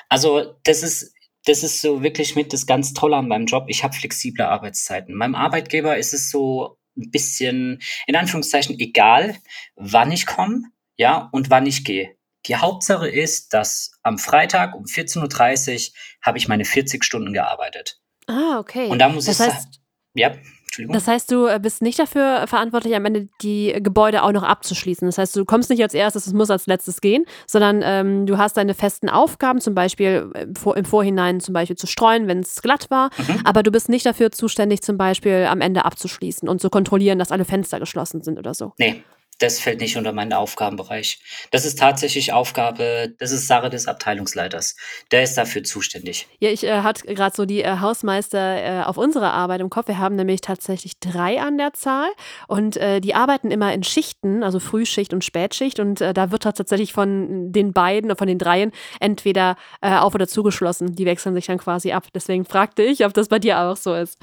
Also 0.10 0.56
das 0.64 0.84
ist, 0.84 1.14
das 1.46 1.64
ist 1.64 1.82
so 1.82 2.04
wirklich 2.04 2.36
mit 2.36 2.54
das 2.54 2.66
ganz 2.66 2.94
Tolle 2.94 3.18
an 3.18 3.28
meinem 3.28 3.48
Job. 3.48 3.66
Ich 3.68 3.84
habe 3.84 3.96
flexible 3.96 4.46
Arbeitszeiten. 4.46 5.16
Meinem 5.16 5.36
Arbeitgeber 5.36 5.98
ist 5.98 6.14
es 6.14 6.30
so 6.30 6.78
ein 6.96 7.10
bisschen, 7.10 7.82
in 8.06 8.16
Anführungszeichen, 8.16 8.80
egal, 8.80 9.36
wann 9.76 10.12
ich 10.12 10.26
komme, 10.26 10.66
ja, 10.98 11.30
und 11.32 11.50
wann 11.50 11.66
ich 11.66 11.84
gehe. 11.84 12.16
Die 12.46 12.58
Hauptsache 12.58 13.08
ist, 13.08 13.54
dass 13.54 13.92
am 14.04 14.18
Freitag 14.18 14.76
um 14.76 14.84
14.30 14.84 15.90
Uhr 15.90 15.94
habe 16.22 16.38
ich 16.38 16.48
meine 16.48 16.66
40 16.66 17.04
Stunden 17.04 17.34
gearbeitet. 17.34 18.00
Ah, 18.28 18.60
okay. 18.60 18.88
Und 18.88 19.00
da 19.00 19.10
muss 19.10 19.26
das 19.26 19.40
ich 19.40 19.48
heißt, 19.48 19.82
ja, 20.14 20.34
Entschuldigung. 20.74 20.94
Das 20.94 21.08
heißt, 21.08 21.32
du 21.32 21.46
äh, 21.46 21.60
bist 21.62 21.82
nicht 21.82 22.00
dafür 22.00 22.46
verantwortlich, 22.48 22.96
am 22.96 23.06
Ende 23.06 23.30
die 23.42 23.74
Gebäude 23.80 24.24
auch 24.24 24.32
noch 24.32 24.44
abzuschließen. 24.44 25.08
Das 25.08 25.18
heißt, 25.18 25.36
du 25.36 25.46
kommst 25.46 25.70
nicht 25.70 25.82
als 25.82 25.94
erstes, 25.94 26.28
es 26.28 26.34
muss 26.34 26.50
als 26.50 26.66
letztes 26.68 27.00
gehen, 27.00 27.26
sondern 27.48 27.82
ähm, 27.84 28.26
du 28.26 28.38
hast 28.38 28.58
deine 28.58 28.74
festen 28.74 29.10
Aufgaben, 29.10 29.62
zum 29.62 29.76
Beispiel 29.76 30.32
äh, 30.34 30.48
im 30.76 30.86
Vorhinein 30.86 31.40
zum 31.40 31.54
Beispiel 31.54 31.78
zu 31.78 31.88
streuen, 31.88 32.28
wenn 32.28 32.40
es 32.40 32.62
glatt 32.62 32.90
war, 32.90 33.10
mhm. 33.18 33.42
aber 33.44 33.64
du 33.64 33.72
bist 33.72 33.88
nicht 33.88 34.06
dafür 34.06 34.32
zuständig, 34.32 34.82
zum 34.82 34.98
Beispiel 34.98 35.46
am 35.50 35.62
Ende 35.62 35.86
abzuschließen 35.86 36.50
und 36.50 36.60
zu 36.60 36.70
kontrollieren, 36.70 37.20
dass 37.20 37.32
alle 37.32 37.46
Fenster 37.46 37.80
geschlossen 37.80 38.24
sind 38.24 38.40
oder 38.40 38.54
so. 38.54 38.74
Nee, 38.78 39.04
das 39.40 39.60
fällt 39.60 39.82
nicht 39.82 39.98
unter 39.98 40.14
meinen 40.14 40.34
Aufgabenbereich. 40.34 41.20
Das 41.52 41.66
ist 41.66 41.80
tatsächlich 41.80 42.32
Aufgabe, 42.34 43.14
das 43.20 43.32
ist 43.32 43.48
Sache 43.48 43.70
des 43.70 43.88
Abteilungsleiters. 43.88 44.76
Der 45.12 45.24
ist 45.24 45.36
dafür 45.36 45.64
zuständig. 45.64 46.28
Ja, 46.40 46.50
ich 46.50 46.64
äh, 46.64 46.82
hatte 46.82 47.14
gerade 47.14 47.36
so 47.36 47.46
die 47.46 47.62
äh, 47.62 47.80
Hausmeister 47.80 48.82
äh, 48.82 48.84
auf 48.84 48.98
unserer 48.98 49.34
Arbeit 49.34 49.62
im 49.62 49.70
Kopf. 49.70 49.88
Wir 49.88 49.98
haben 49.98 50.16
nämlich 50.16 50.42
tatsächlich 50.42 51.00
drei 51.00 51.42
an 51.42 51.58
der 51.58 51.74
Zahl 51.74 52.10
und 52.48 52.78
äh, 52.78 53.02
die 53.02 53.16
arbeiten 53.16 53.52
immer 53.52 53.74
in 53.74 53.84
Schichten, 53.84 54.44
also 54.44 54.60
Frühschicht 54.60 55.14
und 55.14 55.24
Spätschicht 55.24 55.80
und 55.80 56.00
äh, 56.00 56.14
da 56.14 56.32
wird 56.32 56.44
tatsächlich 56.44 56.94
von 56.94 57.52
den 57.52 57.74
beiden, 57.74 58.16
von 58.16 58.28
den 58.28 58.38
dreien 58.38 58.72
entweder 59.00 59.58
äh, 59.82 59.96
auf- 59.96 60.16
oder 60.16 60.28
zugeschlossen. 60.28 60.96
Die 60.96 61.06
wechseln 61.06 61.34
sich 61.36 61.48
dann 61.48 61.58
quasi 61.58 61.92
ab. 61.92 62.06
Deswegen 62.14 62.46
fragte 62.46 62.84
ich, 62.84 63.06
ob 63.06 63.14
das 63.14 63.28
bei 63.28 63.40
dir 63.40 63.60
auch 63.60 63.78
so 63.78 63.94
ist. 63.96 64.18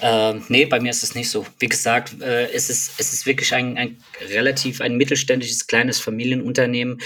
Ähm, 0.00 0.44
nee, 0.48 0.64
bei 0.64 0.80
mir 0.80 0.90
ist 0.90 1.02
es 1.02 1.14
nicht 1.14 1.30
so. 1.30 1.46
Wie 1.58 1.68
gesagt, 1.68 2.14
es, 2.20 2.70
ist, 2.70 2.98
es 2.98 3.12
ist 3.12 3.26
wirklich 3.26 3.54
ein, 3.54 3.76
ein 3.76 4.02
relativ 4.30 4.53
relativ 4.54 4.80
ein 4.80 4.96
mittelständisches 4.96 5.66
kleines 5.66 5.98
Familienunternehmen 5.98 6.98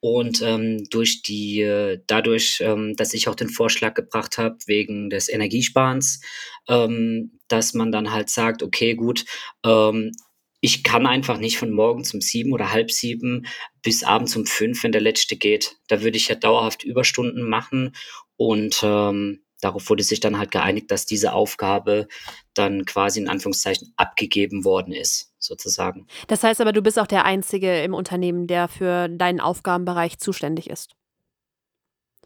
und 0.00 0.42
ähm, 0.42 0.84
durch 0.90 1.22
die, 1.22 1.60
äh, 1.60 2.00
dadurch, 2.06 2.60
ähm, 2.60 2.94
dass 2.96 3.12
ich 3.12 3.28
auch 3.28 3.34
den 3.34 3.50
Vorschlag 3.50 3.94
gebracht 3.94 4.38
habe 4.38 4.56
wegen 4.66 5.10
des 5.10 5.28
Energiesparens, 5.28 6.20
ähm, 6.68 7.38
dass 7.48 7.74
man 7.74 7.92
dann 7.92 8.10
halt 8.10 8.30
sagt, 8.30 8.62
okay, 8.62 8.94
gut, 8.94 9.24
ähm, 9.64 10.12
ich 10.60 10.82
kann 10.82 11.06
einfach 11.06 11.38
nicht 11.38 11.58
von 11.58 11.70
morgens 11.70 12.14
um 12.14 12.22
sieben 12.22 12.54
oder 12.54 12.72
halb 12.72 12.90
sieben 12.90 13.46
bis 13.82 14.02
abends 14.02 14.34
um 14.34 14.46
fünf, 14.46 14.82
wenn 14.82 14.92
der 14.92 15.02
letzte 15.02 15.36
geht. 15.36 15.76
Da 15.88 16.02
würde 16.02 16.16
ich 16.16 16.28
ja 16.28 16.36
dauerhaft 16.36 16.84
Überstunden 16.84 17.42
machen 17.42 17.94
und 18.36 18.80
ähm, 18.82 19.40
darauf 19.60 19.88
wurde 19.88 20.02
sich 20.02 20.20
dann 20.20 20.38
halt 20.38 20.50
geeinigt, 20.50 20.90
dass 20.90 21.06
diese 21.06 21.32
Aufgabe 21.32 22.08
dann 22.54 22.84
quasi 22.84 23.20
in 23.20 23.28
Anführungszeichen 23.28 23.92
abgegeben 23.96 24.64
worden 24.64 24.92
ist, 24.92 25.32
sozusagen. 25.38 26.06
Das 26.28 26.42
heißt 26.42 26.60
aber, 26.60 26.72
du 26.72 26.82
bist 26.82 26.98
auch 26.98 27.06
der 27.06 27.24
Einzige 27.24 27.82
im 27.82 27.94
Unternehmen, 27.94 28.46
der 28.46 28.68
für 28.68 29.08
deinen 29.08 29.40
Aufgabenbereich 29.40 30.18
zuständig 30.18 30.70
ist. 30.70 30.92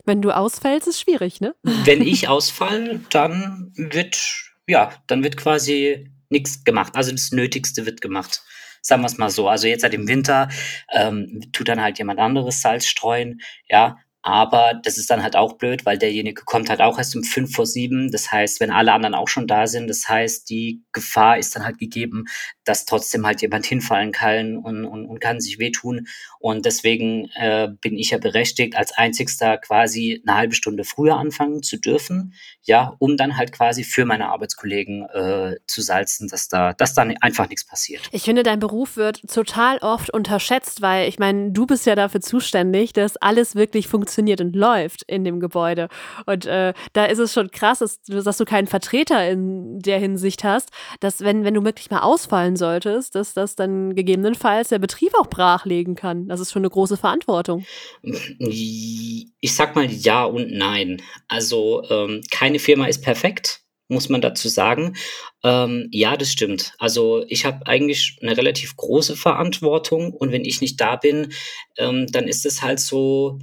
Wenn 0.05 0.23
du 0.23 0.35
ausfällst, 0.35 0.89
ist 0.89 1.01
schwierig, 1.01 1.41
ne? 1.41 1.55
Wenn 1.85 2.03
ich 2.03 2.29
ausfall, 2.29 3.01
dann 3.11 3.73
wird, 3.77 4.19
ja, 4.67 4.93
dann 5.07 5.23
wird 5.23 5.37
quasi 5.37 6.11
nichts 6.31 6.65
gemacht. 6.65 6.95
Also 6.97 7.13
das 7.13 7.33
Nötigste 7.33 7.87
wird 7.87 8.01
gemacht. 8.01 8.43
Sagen 8.81 9.03
wir 9.03 9.07
es 9.07 9.19
mal 9.19 9.31
so. 9.31 9.49
Also 9.49 9.67
jetzt 9.67 9.83
seit 9.83 9.93
dem 9.93 10.09
Winter 10.09 10.49
ähm, 10.93 11.41
tut 11.53 11.69
dann 11.69 11.81
halt 11.81 11.99
jemand 11.99 12.21
anderes 12.21 12.61
Salz 12.61 12.87
streuen, 12.87 13.41
ja, 13.69 13.99
aber 14.29 14.75
das 14.85 14.99
ist 14.99 15.09
dann 15.11 15.23
halt 15.23 15.37
auch 15.37 15.55
blöd, 15.55 15.87
weil 15.87 15.97
derjenige 15.97 16.43
kommt 16.45 16.69
halt 16.69 16.83
auch 16.83 16.99
erst 16.99 17.17
um 17.17 17.25
fünf 17.25 17.55
vor 17.55 17.65
sieben. 17.67 18.11
Das 18.11 18.31
heißt, 18.31 18.61
wenn 18.61 18.71
alle 18.71 18.93
anderen 18.93 19.15
auch 19.15 19.29
schon 19.29 19.47
da 19.47 19.67
sind, 19.67 19.89
das 19.89 20.07
heißt, 20.09 20.51
die 20.51 20.83
Gefahr 20.93 21.39
ist 21.39 21.57
dann 21.57 21.65
halt 21.65 21.79
gegeben, 21.79 22.27
dass 22.69 22.85
trotzdem 22.85 23.27
halt 23.27 23.41
jemand 23.41 23.65
hinfallen 23.65 24.13
kann 24.13 24.59
und, 24.59 24.85
und, 24.85 25.07
und 25.07 25.21
kann 25.21 25.41
sich 25.41 25.59
wehtun. 25.59 26.07
Und 26.39 26.67
deswegen 26.67 27.31
äh, 27.35 27.69
bin 27.81 27.97
ich 27.97 28.11
ja 28.11 28.19
berechtigt, 28.19 28.77
als 28.77 28.93
einzigster 28.93 29.57
quasi 29.57 30.23
eine 30.27 30.37
halbe 30.37 30.55
Stunde 30.55 30.85
früher 30.85 31.17
anfangen 31.17 31.63
zu 31.63 31.79
dürfen, 31.79 32.35
ja, 32.63 32.95
um 32.99 33.17
dann 33.17 33.37
halt 33.37 33.53
quasi 33.53 33.85
für 33.85 34.05
meine 34.05 34.29
Arbeitskollegen 34.29 35.09
äh, 35.09 35.57
zu 35.67 35.81
salzen, 35.81 36.29
dass 36.29 36.49
da, 36.49 36.75
dass 36.75 36.93
dann 36.93 37.17
einfach 37.23 37.49
nichts 37.49 37.67
passiert. 37.67 38.03
Ich 38.13 38.25
finde, 38.25 38.43
dein 38.43 38.59
Beruf 38.59 38.97
wird 38.97 39.23
total 39.33 39.79
oft 39.79 40.11
unterschätzt, 40.11 40.83
weil 40.83 41.09
ich 41.09 41.19
meine, 41.19 41.53
du 41.53 41.67
bist 41.67 41.87
ja 41.87 41.95
dafür 41.95 42.21
zuständig, 42.21 42.93
dass 42.93 43.17
alles 43.17 43.55
wirklich 43.55 43.89
funktioniert 43.89 44.43
und 44.43 44.55
läuft 44.55 45.05
in 45.05 45.25
dem 45.25 45.41
Gebäude. 45.41 45.89
Und 46.27 46.45
äh, 46.45 46.75
da 46.93 47.07
ist 47.07 47.19
es 47.19 47.33
schon 47.33 47.51
krass, 47.51 47.79
dass, 47.79 48.03
dass, 48.03 48.37
du 48.37 48.45
keinen 48.45 48.67
Vertreter 48.67 49.29
in 49.29 49.81
der 49.81 49.99
Hinsicht 49.99 50.45
hast, 50.45 50.71
dass 51.01 51.21
wenn, 51.23 51.45
wenn 51.45 51.55
du 51.55 51.65
wirklich 51.65 51.91
mal 51.91 52.01
ausfallen 52.01 52.58
solltest, 52.59 53.15
dass 53.15 53.33
das 53.33 53.57
dann 53.57 53.95
gegebenenfalls 53.95 54.69
der 54.69 54.79
Betrieb 54.79 55.13
auch 55.19 55.29
brachlegen 55.29 55.95
kann. 55.95 56.29
Das 56.29 56.41
ist 56.41 56.53
schon 56.53 56.61
eine 56.61 56.71
große 56.71 56.99
Verantwortung. 56.99 57.65
Ich 58.03 59.55
sag 59.55 59.75
mal 59.75 59.91
ja 59.91 60.25
und 60.25 60.53
nein. 60.53 61.01
Also 61.29 61.83
ähm, 61.89 62.21
keine 62.31 62.59
Firma 62.59 62.87
ist 62.87 63.03
perfekt, 63.03 63.63
muss 63.89 64.09
man 64.09 64.21
dazu 64.21 64.49
sagen. 64.49 64.97
Ähm, 65.43 65.89
ja, 65.93 66.17
das 66.17 66.31
stimmt. 66.31 66.75
Also 66.79 67.25
ich 67.29 67.45
habe 67.45 67.67
eigentlich 67.67 68.19
eine 68.21 68.37
relativ 68.37 68.77
große 68.77 69.17
Verantwortung 69.17 70.13
und 70.13 70.33
wenn 70.33 70.45
ich 70.45 70.61
nicht 70.61 70.81
da 70.81 70.97
bin, 70.97 71.33
ähm, 71.79 72.07
dann 72.09 72.29
ist 72.29 72.45
es 72.45 72.63
halt 72.63 72.81
so, 72.81 73.39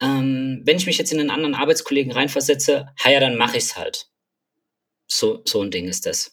ähm, 0.00 0.62
wenn 0.64 0.76
ich 0.76 0.86
mich 0.86 0.98
jetzt 0.98 1.12
in 1.12 1.20
einen 1.20 1.30
anderen 1.30 1.54
Arbeitskollegen 1.54 2.12
reinversetze, 2.12 2.86
ja, 3.04 3.20
dann 3.20 3.36
mache 3.36 3.56
ich 3.56 3.64
es 3.64 3.76
halt. 3.76 4.08
So, 5.06 5.42
so 5.44 5.60
ein 5.62 5.70
Ding 5.70 5.88
ist 5.88 6.06
das. 6.06 6.31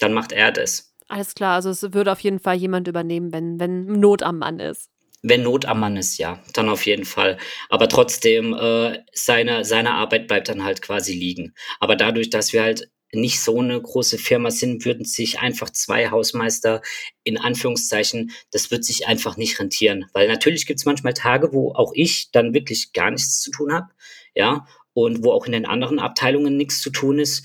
Dann 0.00 0.12
macht 0.12 0.32
er 0.32 0.52
das. 0.52 0.94
Alles 1.08 1.34
klar, 1.34 1.54
also 1.54 1.70
es 1.70 1.92
würde 1.92 2.12
auf 2.12 2.20
jeden 2.20 2.38
Fall 2.38 2.56
jemand 2.56 2.86
übernehmen, 2.86 3.32
wenn, 3.32 3.58
wenn 3.58 3.86
Not 3.86 4.22
am 4.22 4.38
Mann 4.38 4.60
ist. 4.60 4.90
Wenn 5.22 5.42
Not 5.42 5.66
am 5.66 5.80
Mann 5.80 5.96
ist, 5.96 6.18
ja, 6.18 6.42
dann 6.54 6.68
auf 6.68 6.86
jeden 6.86 7.04
Fall. 7.04 7.36
Aber 7.68 7.88
trotzdem, 7.88 8.54
äh, 8.54 9.00
seine, 9.12 9.64
seine 9.64 9.92
Arbeit 9.92 10.28
bleibt 10.28 10.48
dann 10.48 10.64
halt 10.64 10.80
quasi 10.82 11.12
liegen. 11.12 11.54
Aber 11.78 11.96
dadurch, 11.96 12.30
dass 12.30 12.52
wir 12.52 12.62
halt 12.62 12.90
nicht 13.12 13.40
so 13.40 13.58
eine 13.58 13.80
große 13.80 14.18
Firma 14.18 14.50
sind, 14.50 14.84
würden 14.84 15.04
sich 15.04 15.40
einfach 15.40 15.70
zwei 15.70 16.10
Hausmeister 16.10 16.80
in 17.24 17.38
Anführungszeichen, 17.38 18.30
das 18.52 18.70
wird 18.70 18.84
sich 18.84 19.08
einfach 19.08 19.36
nicht 19.36 19.58
rentieren. 19.58 20.06
Weil 20.12 20.28
natürlich 20.28 20.66
gibt 20.66 20.78
es 20.78 20.86
manchmal 20.86 21.14
Tage, 21.14 21.52
wo 21.52 21.72
auch 21.74 21.92
ich 21.94 22.30
dann 22.30 22.54
wirklich 22.54 22.92
gar 22.92 23.10
nichts 23.10 23.40
zu 23.40 23.50
tun 23.50 23.72
habe, 23.72 23.88
ja, 24.34 24.66
und 24.92 25.24
wo 25.24 25.32
auch 25.32 25.46
in 25.46 25.52
den 25.52 25.66
anderen 25.66 25.98
Abteilungen 25.98 26.56
nichts 26.56 26.80
zu 26.80 26.90
tun 26.90 27.18
ist. 27.18 27.44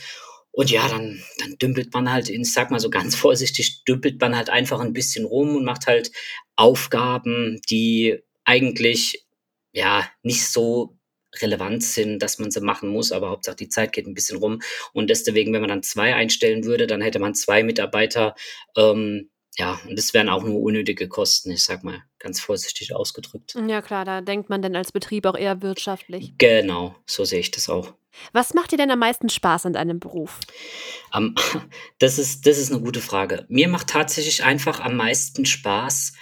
Und 0.55 0.71
ja, 0.71 0.87
dann, 0.87 1.21
dann 1.39 1.57
dümpelt 1.57 1.93
man 1.93 2.09
halt, 2.11 2.29
ich 2.29 2.53
sag 2.53 2.71
mal 2.71 2.79
so 2.79 2.89
ganz 2.89 3.15
vorsichtig, 3.15 3.83
dümpelt 3.83 4.19
man 4.21 4.35
halt 4.35 4.49
einfach 4.49 4.79
ein 4.79 4.93
bisschen 4.93 5.25
rum 5.25 5.55
und 5.55 5.65
macht 5.65 5.85
halt 5.85 6.11
Aufgaben, 6.55 7.61
die 7.69 8.19
eigentlich 8.45 9.25
ja 9.73 10.09
nicht 10.23 10.47
so 10.47 10.97
relevant 11.41 11.83
sind, 11.83 12.19
dass 12.19 12.39
man 12.39 12.51
sie 12.51 12.61
machen 12.61 12.87
muss, 12.87 13.11
aber 13.11 13.29
Hauptsache 13.29 13.57
die 13.57 13.67
Zeit 13.67 13.91
geht 13.91 14.07
ein 14.07 14.13
bisschen 14.13 14.37
rum. 14.37 14.61
Und 14.93 15.09
deswegen, 15.09 15.51
wenn 15.51 15.59
man 15.59 15.69
dann 15.69 15.83
zwei 15.83 16.15
einstellen 16.15 16.63
würde, 16.63 16.87
dann 16.87 17.01
hätte 17.01 17.19
man 17.19 17.35
zwei 17.35 17.61
Mitarbeiter. 17.61 18.35
Ähm, 18.77 19.29
ja, 19.57 19.79
und 19.87 19.97
das 19.97 20.13
wären 20.13 20.29
auch 20.29 20.43
nur 20.43 20.59
unnötige 20.59 21.07
Kosten, 21.07 21.51
ich 21.51 21.63
sag 21.63 21.83
mal 21.83 22.03
ganz 22.19 22.39
vorsichtig 22.39 22.93
ausgedrückt. 22.93 23.55
Ja 23.67 23.81
klar, 23.81 24.03
da 24.03 24.21
denkt 24.21 24.49
man 24.49 24.61
dann 24.61 24.75
als 24.75 24.91
Betrieb 24.91 25.25
auch 25.25 25.37
eher 25.37 25.61
wirtschaftlich. 25.61 26.33
Genau, 26.37 26.95
so 27.05 27.23
sehe 27.23 27.39
ich 27.39 27.51
das 27.51 27.69
auch. 27.69 27.93
Was 28.33 28.53
macht 28.53 28.71
dir 28.71 28.77
denn 28.77 28.91
am 28.91 28.99
meisten 28.99 29.29
Spaß 29.29 29.65
an 29.65 29.73
deinem 29.73 29.99
Beruf? 29.99 30.39
Um, 31.13 31.35
das, 31.99 32.17
ist, 32.17 32.45
das 32.45 32.57
ist 32.57 32.71
eine 32.71 32.81
gute 32.81 33.01
Frage. 33.01 33.45
Mir 33.49 33.67
macht 33.67 33.87
tatsächlich 33.87 34.43
einfach 34.43 34.79
am 34.79 34.95
meisten 34.95 35.45
Spaß, 35.45 36.13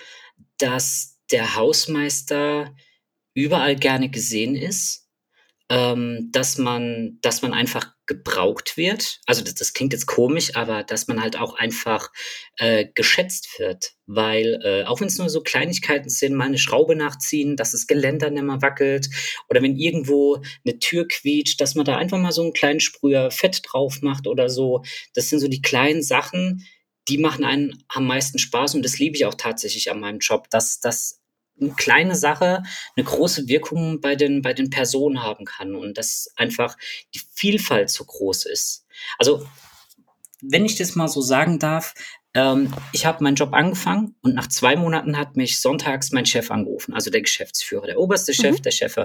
dass 0.58 1.20
der 1.32 1.56
Hausmeister 1.56 2.76
überall 3.34 3.76
gerne 3.76 4.10
gesehen 4.10 4.56
ist 4.56 5.03
ähm, 5.70 6.30
dass 6.32 6.58
man, 6.58 7.20
dass 7.22 7.42
man 7.42 7.54
einfach 7.54 7.94
gebraucht 8.06 8.76
wird. 8.76 9.22
Also 9.26 9.42
das, 9.44 9.56
das, 9.56 9.74
klingt 9.74 9.94
jetzt 9.94 10.08
komisch, 10.08 10.56
aber 10.56 10.84
dass 10.84 11.08
man 11.08 11.22
halt 11.22 11.38
auch 11.38 11.56
einfach 11.56 12.10
äh, 12.58 12.86
geschätzt 12.94 13.60
wird, 13.60 13.94
weil 14.06 14.60
äh, 14.64 14.84
auch 14.84 15.00
wenn 15.00 15.08
es 15.08 15.18
nur 15.18 15.30
so 15.30 15.42
Kleinigkeiten 15.42 16.10
sind, 16.10 16.36
mal 16.36 16.46
eine 16.46 16.58
Schraube 16.58 16.98
nachziehen, 16.98 17.56
dass 17.56 17.72
das 17.72 17.88
Geländer 17.88 18.30
nicht 18.30 18.44
mehr 18.44 18.62
wackelt 18.62 19.08
oder 19.50 19.62
wenn 19.62 19.78
irgendwo 19.78 20.42
eine 20.66 20.80
Tür 20.80 21.08
quietscht, 21.08 21.62
dass 21.62 21.76
man 21.76 21.86
da 21.86 21.98
einfach 21.98 22.20
mal 22.20 22.34
so 22.34 22.42
einen 22.42 22.54
kleinen 22.54 22.82
Sprüher 22.82 23.32
Fett 23.32 23.62
drauf 23.66 24.02
macht 24.02 24.28
oder 24.28 24.50
so. 24.50 24.84
Das 25.14 25.30
sind 25.30 25.40
so 25.40 25.48
die 25.48 25.62
kleinen 25.62 26.04
Sachen, 26.04 26.68
die 27.08 27.18
machen 27.18 27.46
einen 27.46 27.84
am 27.88 28.06
meisten 28.06 28.38
Spaß 28.38 28.76
und 28.76 28.84
das 28.84 29.00
liebe 29.00 29.16
ich 29.16 29.26
auch 29.26 29.36
tatsächlich 29.36 29.92
an 29.92 30.02
meinem 30.02 30.20
Job, 30.20 30.50
dass 30.50 30.82
das 30.82 31.23
eine 31.60 31.72
kleine 31.72 32.16
Sache 32.16 32.64
eine 32.96 33.06
große 33.06 33.48
Wirkung 33.48 34.02
bei 34.02 34.16
den, 34.16 34.42
bei 34.42 34.54
den 34.54 34.70
Personen 34.70 35.24
haben 35.24 35.46
kann 35.46 35.76
und 35.76 35.98
dass 35.98 36.32
einfach 36.36 36.78
die 37.14 37.22
Vielfalt 37.34 37.90
so 37.90 38.04
groß 38.06 38.46
ist. 38.46 38.86
Also, 39.18 39.46
wenn 40.42 40.66
ich 40.66 40.76
das 40.76 40.96
mal 40.96 41.08
so 41.08 41.22
sagen 41.22 41.60
darf, 41.60 41.94
ähm, 42.34 42.74
ich 42.92 43.06
habe 43.06 43.24
meinen 43.24 43.36
Job 43.36 43.54
angefangen 43.54 44.16
und 44.22 44.34
nach 44.34 44.48
zwei 44.48 44.76
Monaten 44.76 45.18
hat 45.18 45.36
mich 45.38 45.62
sonntags 45.62 46.12
mein 46.12 46.26
Chef 46.26 46.52
angerufen, 46.52 46.94
also 46.94 47.12
der 47.12 47.22
Geschäftsführer, 47.22 47.86
der 47.86 48.00
oberste 48.00 48.34
Chef, 48.34 48.58
mhm. 48.58 48.62
der 48.64 48.72
Chef. 48.72 48.98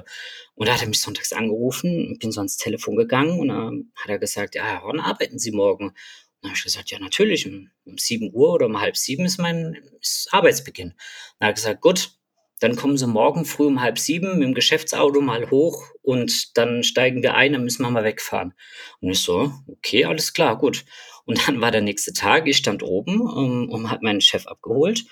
Und 0.54 0.66
da 0.68 0.74
hat 0.74 0.82
er 0.82 0.88
mich 0.88 1.00
sonntags 1.00 1.32
angerufen, 1.32 2.16
bin 2.18 2.32
so 2.32 2.40
ans 2.40 2.56
Telefon 2.56 2.96
gegangen 2.96 3.38
und 3.38 3.48
dann 3.48 3.92
hat 3.94 4.08
er 4.08 4.18
gesagt, 4.18 4.54
ja, 4.54 4.64
Herr 4.64 4.82
Horn, 4.82 5.00
arbeiten 5.00 5.38
Sie 5.38 5.52
morgen? 5.52 5.94
dann 6.40 6.50
habe 6.50 6.56
ich 6.56 6.64
gesagt, 6.64 6.90
ja, 6.90 6.98
natürlich, 6.98 7.46
um, 7.46 7.70
um 7.84 7.98
7 7.98 8.32
Uhr 8.32 8.52
oder 8.52 8.66
um 8.66 8.80
halb 8.80 8.96
sieben 8.96 9.24
ist 9.24 9.38
mein 9.38 9.76
ist 10.00 10.28
Arbeitsbeginn. 10.32 10.94
Dann 11.38 11.48
hat 11.48 11.50
er 11.50 11.54
gesagt, 11.54 11.80
gut, 11.80 12.17
dann 12.60 12.76
kommen 12.76 12.96
sie 12.96 13.06
morgen 13.06 13.44
früh 13.44 13.66
um 13.66 13.80
halb 13.80 13.98
sieben 13.98 14.38
mit 14.38 14.48
dem 14.48 14.54
Geschäftsauto 14.54 15.20
mal 15.20 15.50
hoch 15.50 15.84
und 16.02 16.56
dann 16.56 16.82
steigen 16.82 17.22
wir 17.22 17.34
ein, 17.34 17.52
dann 17.52 17.64
müssen 17.64 17.82
wir 17.82 17.90
mal 17.90 18.04
wegfahren. 18.04 18.54
Und 19.00 19.10
ich 19.10 19.20
so, 19.20 19.52
okay, 19.68 20.04
alles 20.04 20.32
klar, 20.32 20.58
gut. 20.58 20.84
Und 21.24 21.46
dann 21.46 21.60
war 21.60 21.70
der 21.70 21.82
nächste 21.82 22.12
Tag, 22.12 22.48
ich 22.48 22.56
stand 22.56 22.82
oben 22.82 23.20
um, 23.20 23.68
und 23.68 23.90
hat 23.90 24.02
meinen 24.02 24.20
Chef 24.20 24.46
abgeholt. 24.46 25.04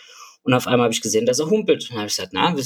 Und 0.42 0.54
auf 0.54 0.66
einmal 0.66 0.84
habe 0.84 0.94
ich 0.94 1.02
gesehen, 1.02 1.26
dass 1.26 1.38
er 1.38 1.50
humpelt. 1.50 1.82
Und 1.82 1.90
dann 1.90 1.98
habe 1.98 2.08
ich 2.08 2.16
gesagt, 2.16 2.32
na, 2.32 2.56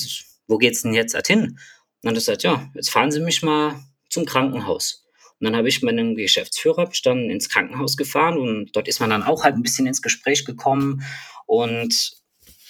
wo 0.47 0.59
geht's 0.59 0.83
denn 0.83 0.95
jetzt 0.95 1.17
hin? 1.27 1.41
Und 1.43 1.59
dann 2.03 2.11
hat 2.11 2.15
er 2.15 2.21
gesagt, 2.21 2.43
ja, 2.43 2.71
jetzt 2.75 2.91
fahren 2.91 3.11
Sie 3.11 3.21
mich 3.21 3.43
mal 3.43 3.81
zum 4.09 4.25
Krankenhaus. 4.25 5.05
Und 5.39 5.47
dann 5.47 5.57
habe 5.57 5.69
ich 5.69 5.83
meinen 5.83 6.17
Geschäftsführer 6.17 6.89
ich 6.93 7.03
dann 7.03 7.31
ins 7.31 7.49
Krankenhaus 7.49 7.97
gefahren 7.97 8.39
und 8.39 8.77
dort 8.77 8.89
ist 8.89 9.01
man 9.01 9.09
dann 9.09 9.23
auch 9.23 9.43
halt 9.43 9.55
ein 9.55 9.63
bisschen 9.63 9.87
ins 9.87 10.03
Gespräch 10.03 10.45
gekommen. 10.45 11.03
Und 11.47 12.20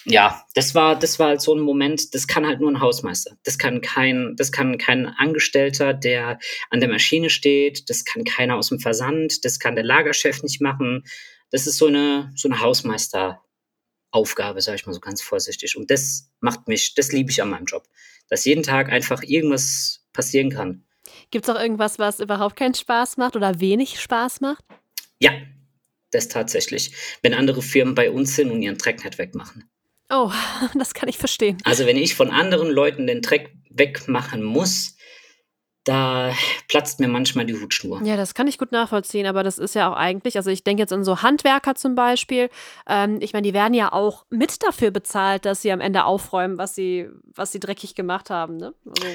ja, 0.04 0.44
das 0.54 0.74
war, 0.74 0.98
das 0.98 1.18
war 1.18 1.28
halt 1.28 1.40
so 1.40 1.54
ein 1.54 1.60
Moment, 1.60 2.14
das 2.14 2.26
kann 2.26 2.46
halt 2.46 2.60
nur 2.60 2.70
ein 2.70 2.80
Hausmeister. 2.80 3.36
Das 3.44 3.58
kann 3.58 3.80
kein, 3.80 4.34
das 4.36 4.50
kann 4.50 4.78
kein 4.78 5.06
Angestellter, 5.06 5.92
der 5.92 6.38
an 6.70 6.80
der 6.80 6.88
Maschine 6.88 7.28
steht, 7.28 7.90
das 7.90 8.04
kann 8.04 8.24
keiner 8.24 8.56
aus 8.56 8.68
dem 8.68 8.80
Versand, 8.80 9.44
das 9.44 9.58
kann 9.58 9.74
der 9.74 9.84
Lagerchef 9.84 10.42
nicht 10.42 10.60
machen. 10.60 11.04
Das 11.50 11.66
ist 11.66 11.76
so 11.76 11.86
eine, 11.86 12.32
so 12.34 12.48
eine 12.48 12.60
Hausmeisteraufgabe, 12.60 14.60
sage 14.60 14.76
ich 14.76 14.86
mal 14.86 14.94
so 14.94 15.00
ganz 15.00 15.20
vorsichtig. 15.20 15.76
Und 15.76 15.90
das 15.90 16.30
macht 16.40 16.68
mich, 16.68 16.94
das 16.94 17.12
liebe 17.12 17.30
ich 17.30 17.42
an 17.42 17.50
meinem 17.50 17.66
Job. 17.66 17.86
Dass 18.28 18.44
jeden 18.44 18.62
Tag 18.62 18.90
einfach 18.90 19.22
irgendwas 19.22 20.06
passieren 20.12 20.50
kann. 20.50 20.84
Gibt 21.30 21.46
es 21.46 21.54
auch 21.54 21.60
irgendwas, 21.60 21.98
was 21.98 22.20
überhaupt 22.20 22.56
keinen 22.56 22.74
Spaß 22.74 23.16
macht 23.16 23.36
oder 23.36 23.60
wenig 23.60 24.00
Spaß 24.00 24.40
macht? 24.40 24.64
Ja, 25.18 25.32
das 26.10 26.28
tatsächlich. 26.28 26.92
Wenn 27.22 27.34
andere 27.34 27.62
Firmen 27.62 27.94
bei 27.94 28.10
uns 28.10 28.34
sind 28.34 28.50
und 28.50 28.62
ihren 28.62 28.78
Dreck 28.78 29.04
nicht 29.04 29.18
wegmachen. 29.18 29.69
Oh, 30.10 30.30
das 30.74 30.94
kann 30.94 31.08
ich 31.08 31.18
verstehen. 31.18 31.58
Also 31.64 31.86
wenn 31.86 31.96
ich 31.96 32.14
von 32.14 32.30
anderen 32.30 32.68
Leuten 32.68 33.06
den 33.06 33.22
Dreck 33.22 33.54
wegmachen 33.70 34.42
muss, 34.42 34.96
da 35.84 36.34
platzt 36.68 37.00
mir 37.00 37.08
manchmal 37.08 37.46
die 37.46 37.54
Hutschnur. 37.54 38.02
Ja, 38.04 38.16
das 38.16 38.34
kann 38.34 38.46
ich 38.46 38.58
gut 38.58 38.70
nachvollziehen, 38.70 39.26
aber 39.26 39.42
das 39.42 39.58
ist 39.58 39.74
ja 39.74 39.90
auch 39.90 39.96
eigentlich, 39.96 40.36
also 40.36 40.50
ich 40.50 40.62
denke 40.62 40.82
jetzt 40.82 40.92
an 40.92 41.04
so 41.04 41.22
Handwerker 41.22 41.74
zum 41.74 41.94
Beispiel. 41.94 42.50
Ähm, 42.86 43.18
ich 43.20 43.32
meine, 43.32 43.46
die 43.46 43.54
werden 43.54 43.72
ja 43.72 43.92
auch 43.92 44.26
mit 44.28 44.62
dafür 44.62 44.90
bezahlt, 44.90 45.46
dass 45.46 45.62
sie 45.62 45.72
am 45.72 45.80
Ende 45.80 46.04
aufräumen, 46.04 46.58
was 46.58 46.74
sie, 46.74 47.08
was 47.34 47.52
sie 47.52 47.60
dreckig 47.60 47.94
gemacht 47.94 48.28
haben. 48.28 48.58
Ne? 48.58 48.74
Also. 48.86 49.06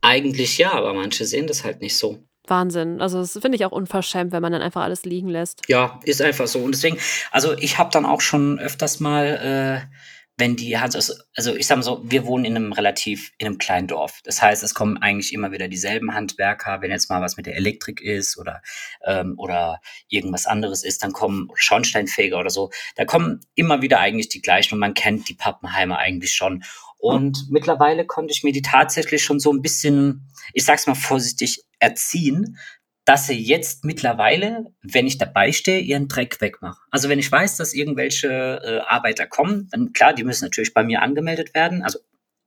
Eigentlich 0.00 0.58
ja, 0.58 0.72
aber 0.72 0.94
manche 0.94 1.24
sehen 1.24 1.48
das 1.48 1.64
halt 1.64 1.80
nicht 1.80 1.96
so. 1.96 2.18
Wahnsinn. 2.46 3.00
Also 3.00 3.18
das 3.18 3.32
finde 3.32 3.56
ich 3.56 3.64
auch 3.64 3.72
unverschämt, 3.72 4.30
wenn 4.30 4.42
man 4.42 4.52
dann 4.52 4.62
einfach 4.62 4.82
alles 4.82 5.04
liegen 5.04 5.28
lässt. 5.28 5.62
Ja, 5.68 5.98
ist 6.04 6.22
einfach 6.22 6.46
so. 6.46 6.60
Und 6.60 6.76
deswegen, 6.76 6.98
also 7.32 7.54
ich 7.58 7.78
habe 7.78 7.90
dann 7.90 8.06
auch 8.06 8.20
schon 8.20 8.60
öfters 8.60 9.00
mal 9.00 9.88
äh, 9.90 9.96
wenn 10.38 10.54
die 10.54 10.76
also, 10.76 11.14
also 11.34 11.56
ich 11.56 11.66
sag 11.66 11.76
mal 11.76 11.82
so, 11.82 12.02
wir 12.04 12.26
wohnen 12.26 12.44
in 12.44 12.56
einem 12.56 12.72
relativ, 12.72 13.32
in 13.38 13.46
einem 13.46 13.58
kleinen 13.58 13.86
Dorf. 13.86 14.20
Das 14.24 14.42
heißt, 14.42 14.62
es 14.62 14.74
kommen 14.74 14.98
eigentlich 14.98 15.32
immer 15.32 15.50
wieder 15.50 15.68
dieselben 15.68 16.14
Handwerker, 16.14 16.82
wenn 16.82 16.90
jetzt 16.90 17.08
mal 17.08 17.22
was 17.22 17.38
mit 17.38 17.46
der 17.46 17.56
Elektrik 17.56 18.02
ist 18.02 18.36
oder, 18.36 18.60
ähm, 19.04 19.34
oder 19.38 19.80
irgendwas 20.08 20.46
anderes 20.46 20.84
ist, 20.84 21.02
dann 21.02 21.12
kommen 21.12 21.48
Schornsteinfeger 21.54 22.38
oder 22.38 22.50
so, 22.50 22.70
da 22.96 23.06
kommen 23.06 23.40
immer 23.54 23.80
wieder 23.80 23.98
eigentlich 23.98 24.28
die 24.28 24.42
gleichen 24.42 24.74
und 24.74 24.80
man 24.80 24.94
kennt 24.94 25.28
die 25.28 25.34
Pappenheimer 25.34 25.98
eigentlich 25.98 26.34
schon. 26.34 26.64
Und 26.98 27.46
mittlerweile 27.50 28.04
konnte 28.04 28.32
ich 28.32 28.42
mir 28.42 28.52
die 28.52 28.62
tatsächlich 28.62 29.22
schon 29.22 29.40
so 29.40 29.52
ein 29.52 29.62
bisschen, 29.62 30.28
ich 30.52 30.64
sag's 30.64 30.86
mal 30.86 30.94
vorsichtig, 30.94 31.62
erziehen, 31.78 32.58
dass 33.06 33.28
sie 33.28 33.38
jetzt 33.38 33.84
mittlerweile, 33.84 34.66
wenn 34.82 35.06
ich 35.06 35.16
dabei 35.16 35.52
stehe, 35.52 35.78
ihren 35.80 36.08
Dreck 36.08 36.40
wegmachen. 36.40 36.82
Also 36.90 37.08
wenn 37.08 37.20
ich 37.20 37.30
weiß, 37.30 37.56
dass 37.56 37.72
irgendwelche 37.72 38.60
äh, 38.62 38.78
Arbeiter 38.80 39.26
kommen, 39.26 39.68
dann 39.70 39.92
klar, 39.92 40.12
die 40.12 40.24
müssen 40.24 40.44
natürlich 40.44 40.74
bei 40.74 40.82
mir 40.82 41.00
angemeldet 41.02 41.54
werden, 41.54 41.82
also 41.82 42.00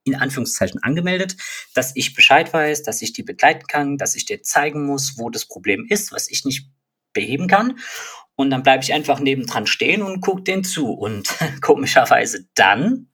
in 0.04 0.16
Anführungszeichen 0.16 0.84
angemeldet, 0.84 1.38
dass 1.74 1.96
ich 1.96 2.14
Bescheid 2.14 2.54
weiß, 2.54 2.84
dass 2.84 3.02
ich 3.02 3.14
die 3.14 3.24
begleiten 3.24 3.68
kann, 3.68 3.98
dass 3.98 4.16
ich 4.16 4.26
dir 4.26 4.44
zeigen 4.44 4.86
muss, 4.86 5.18
wo 5.18 5.30
das 5.30 5.46
Problem 5.46 5.86
ist, 5.90 6.12
was 6.12 6.30
ich 6.30 6.44
nicht 6.44 6.70
beheben 7.14 7.48
kann. 7.48 7.80
Und 8.36 8.50
dann 8.50 8.64
bleibe 8.64 8.84
ich 8.84 8.94
einfach 8.94 9.20
nebendran 9.20 9.66
stehen 9.66 10.02
und 10.02 10.20
gucke 10.22 10.44
den 10.44 10.66
zu. 10.66 10.92
Und 10.92 11.30
komischerweise 11.62 12.48
dann 12.56 13.08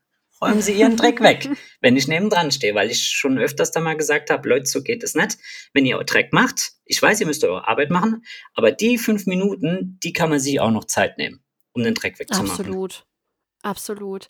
räumen 0.45 0.62
Sie 0.62 0.73
Ihren 0.73 0.97
Dreck 0.97 1.21
weg, 1.21 1.49
wenn 1.81 1.97
ich 1.97 2.08
nebendran 2.08 2.51
stehe, 2.51 2.75
weil 2.75 2.91
ich 2.91 3.01
schon 3.10 3.38
öfters 3.38 3.71
da 3.71 3.79
mal 3.79 3.97
gesagt 3.97 4.29
habe, 4.29 4.47
Leute, 4.47 4.65
so 4.65 4.81
geht 4.81 5.03
es 5.03 5.15
nicht. 5.15 5.38
Wenn 5.73 5.86
ihr 5.86 5.97
Dreck 6.03 6.34
macht, 6.34 6.71
ich 6.86 7.01
weiß, 7.01 7.19
ihr 7.19 7.27
müsst 7.27 7.43
eure 7.43 7.67
Arbeit 7.67 7.89
machen, 7.89 8.23
aber 8.53 8.71
die 8.71 8.97
fünf 8.97 9.25
Minuten, 9.25 9.99
die 10.03 10.13
kann 10.13 10.29
man 10.29 10.39
sich 10.39 10.60
auch 10.60 10.71
noch 10.71 10.86
Zeit 10.86 11.17
nehmen. 11.17 11.41
um 11.73 11.84
den 11.84 11.93
Dreck 11.93 12.19
wegzumachen. 12.19 12.51
Absolut. 12.51 13.05
Absolut. 13.65 14.29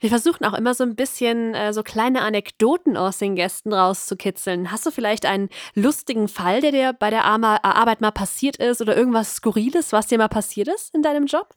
Wir 0.00 0.10
versuchen 0.10 0.44
auch 0.44 0.54
immer 0.54 0.74
so 0.74 0.82
ein 0.82 0.96
bisschen 0.96 1.54
äh, 1.54 1.72
so 1.72 1.84
kleine 1.84 2.22
Anekdoten 2.22 2.96
aus 2.96 3.18
den 3.18 3.36
Gästen 3.36 3.72
rauszukitzeln. 3.72 4.72
Hast 4.72 4.84
du 4.84 4.90
vielleicht 4.90 5.24
einen 5.24 5.50
lustigen 5.74 6.26
Fall, 6.26 6.60
der 6.60 6.72
dir 6.72 6.92
bei 6.92 7.08
der 7.08 7.24
Arbeit 7.24 8.00
mal 8.00 8.10
passiert 8.10 8.56
ist 8.56 8.80
oder 8.80 8.96
irgendwas 8.96 9.36
Skurriles, 9.36 9.92
was 9.92 10.08
dir 10.08 10.18
mal 10.18 10.28
passiert 10.28 10.66
ist 10.66 10.92
in 10.96 11.02
deinem 11.02 11.26
Job? 11.26 11.54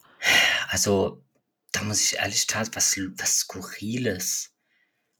Also, 0.68 1.20
da 1.76 1.84
muss 1.84 2.02
ich 2.02 2.18
ehrlich 2.18 2.46
sagen, 2.46 2.70
was, 2.74 2.98
was 3.16 3.38
Skurriles. 3.38 4.52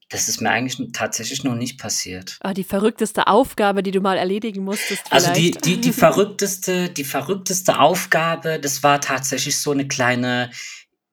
Das 0.09 0.29
ist 0.29 0.41
mir 0.41 0.51
eigentlich 0.51 0.79
tatsächlich 0.93 1.43
noch 1.43 1.57
nicht 1.57 1.81
passiert. 1.81 2.39
Ah, 2.41 2.55
die 2.55 2.65
verrückteste 2.65 3.27
Aufgabe, 3.27 3.83
die 3.83 3.91
du 3.91 4.01
mal 4.01 4.17
erledigen 4.17 4.63
musstest. 4.63 5.03
Also 5.11 5.33
die, 5.33 5.49
vielleicht. 5.49 5.67
die, 5.67 5.81
die 5.81 5.93
verrückteste, 5.93 6.89
die 6.89 7.05
verrückteste 7.05 7.81
Aufgabe, 7.81 8.61
das 8.61 8.85
war 8.85 9.01
tatsächlich 9.01 9.59
so 9.59 9.73
eine 9.73 9.89
kleine, 9.89 10.51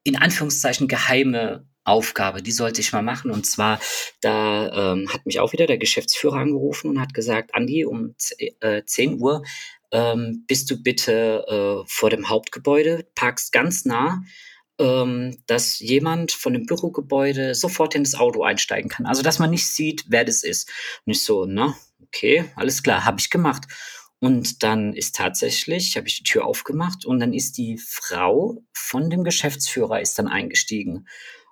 in 0.03 0.15
Anführungszeichen 0.15 0.87
geheime 0.87 1.67
Aufgabe, 1.83 2.43
die 2.43 2.51
sollte 2.51 2.81
ich 2.81 2.93
mal 2.93 3.01
machen. 3.01 3.31
Und 3.31 3.47
zwar, 3.47 3.79
da 4.21 4.93
ähm, 4.93 5.11
hat 5.11 5.25
mich 5.25 5.39
auch 5.39 5.53
wieder 5.53 5.65
der 5.65 5.79
Geschäftsführer 5.79 6.37
angerufen 6.37 6.91
und 6.91 7.01
hat 7.01 7.15
gesagt, 7.15 7.55
Andi, 7.55 7.85
um 7.85 8.15
äh, 8.37 8.83
10 8.85 9.19
Uhr 9.19 9.43
ähm, 9.91 10.43
bist 10.47 10.69
du 10.69 10.81
bitte 10.81 11.45
äh, 11.47 11.87
vor 11.87 12.11
dem 12.11 12.29
Hauptgebäude, 12.29 13.07
parkst 13.15 13.51
ganz 13.51 13.85
nah, 13.85 14.21
dass 14.77 15.79
jemand 15.79 16.31
von 16.31 16.53
dem 16.53 16.65
Bürogebäude 16.65 17.53
sofort 17.53 17.93
in 17.95 18.03
das 18.03 18.15
Auto 18.15 18.43
einsteigen 18.43 18.89
kann. 18.89 19.05
Also, 19.05 19.21
dass 19.21 19.39
man 19.39 19.51
nicht 19.51 19.67
sieht, 19.67 20.05
wer 20.07 20.25
das 20.25 20.43
ist. 20.43 20.69
Und 21.05 21.13
ich 21.13 21.23
so, 21.23 21.45
na, 21.45 21.75
okay, 22.01 22.45
alles 22.55 22.81
klar, 22.81 23.05
habe 23.05 23.19
ich 23.19 23.29
gemacht. 23.29 23.65
Und 24.19 24.63
dann 24.63 24.93
ist 24.93 25.15
tatsächlich, 25.15 25.97
habe 25.97 26.07
ich 26.07 26.17
die 26.17 26.23
Tür 26.23 26.45
aufgemacht 26.45 27.05
und 27.05 27.19
dann 27.19 27.33
ist 27.33 27.57
die 27.57 27.77
Frau 27.77 28.63
von 28.71 29.09
dem 29.09 29.25
Geschäftsführer 29.25 29.99
ist 29.99 30.17
dann 30.17 30.29
eingestiegen. 30.29 31.07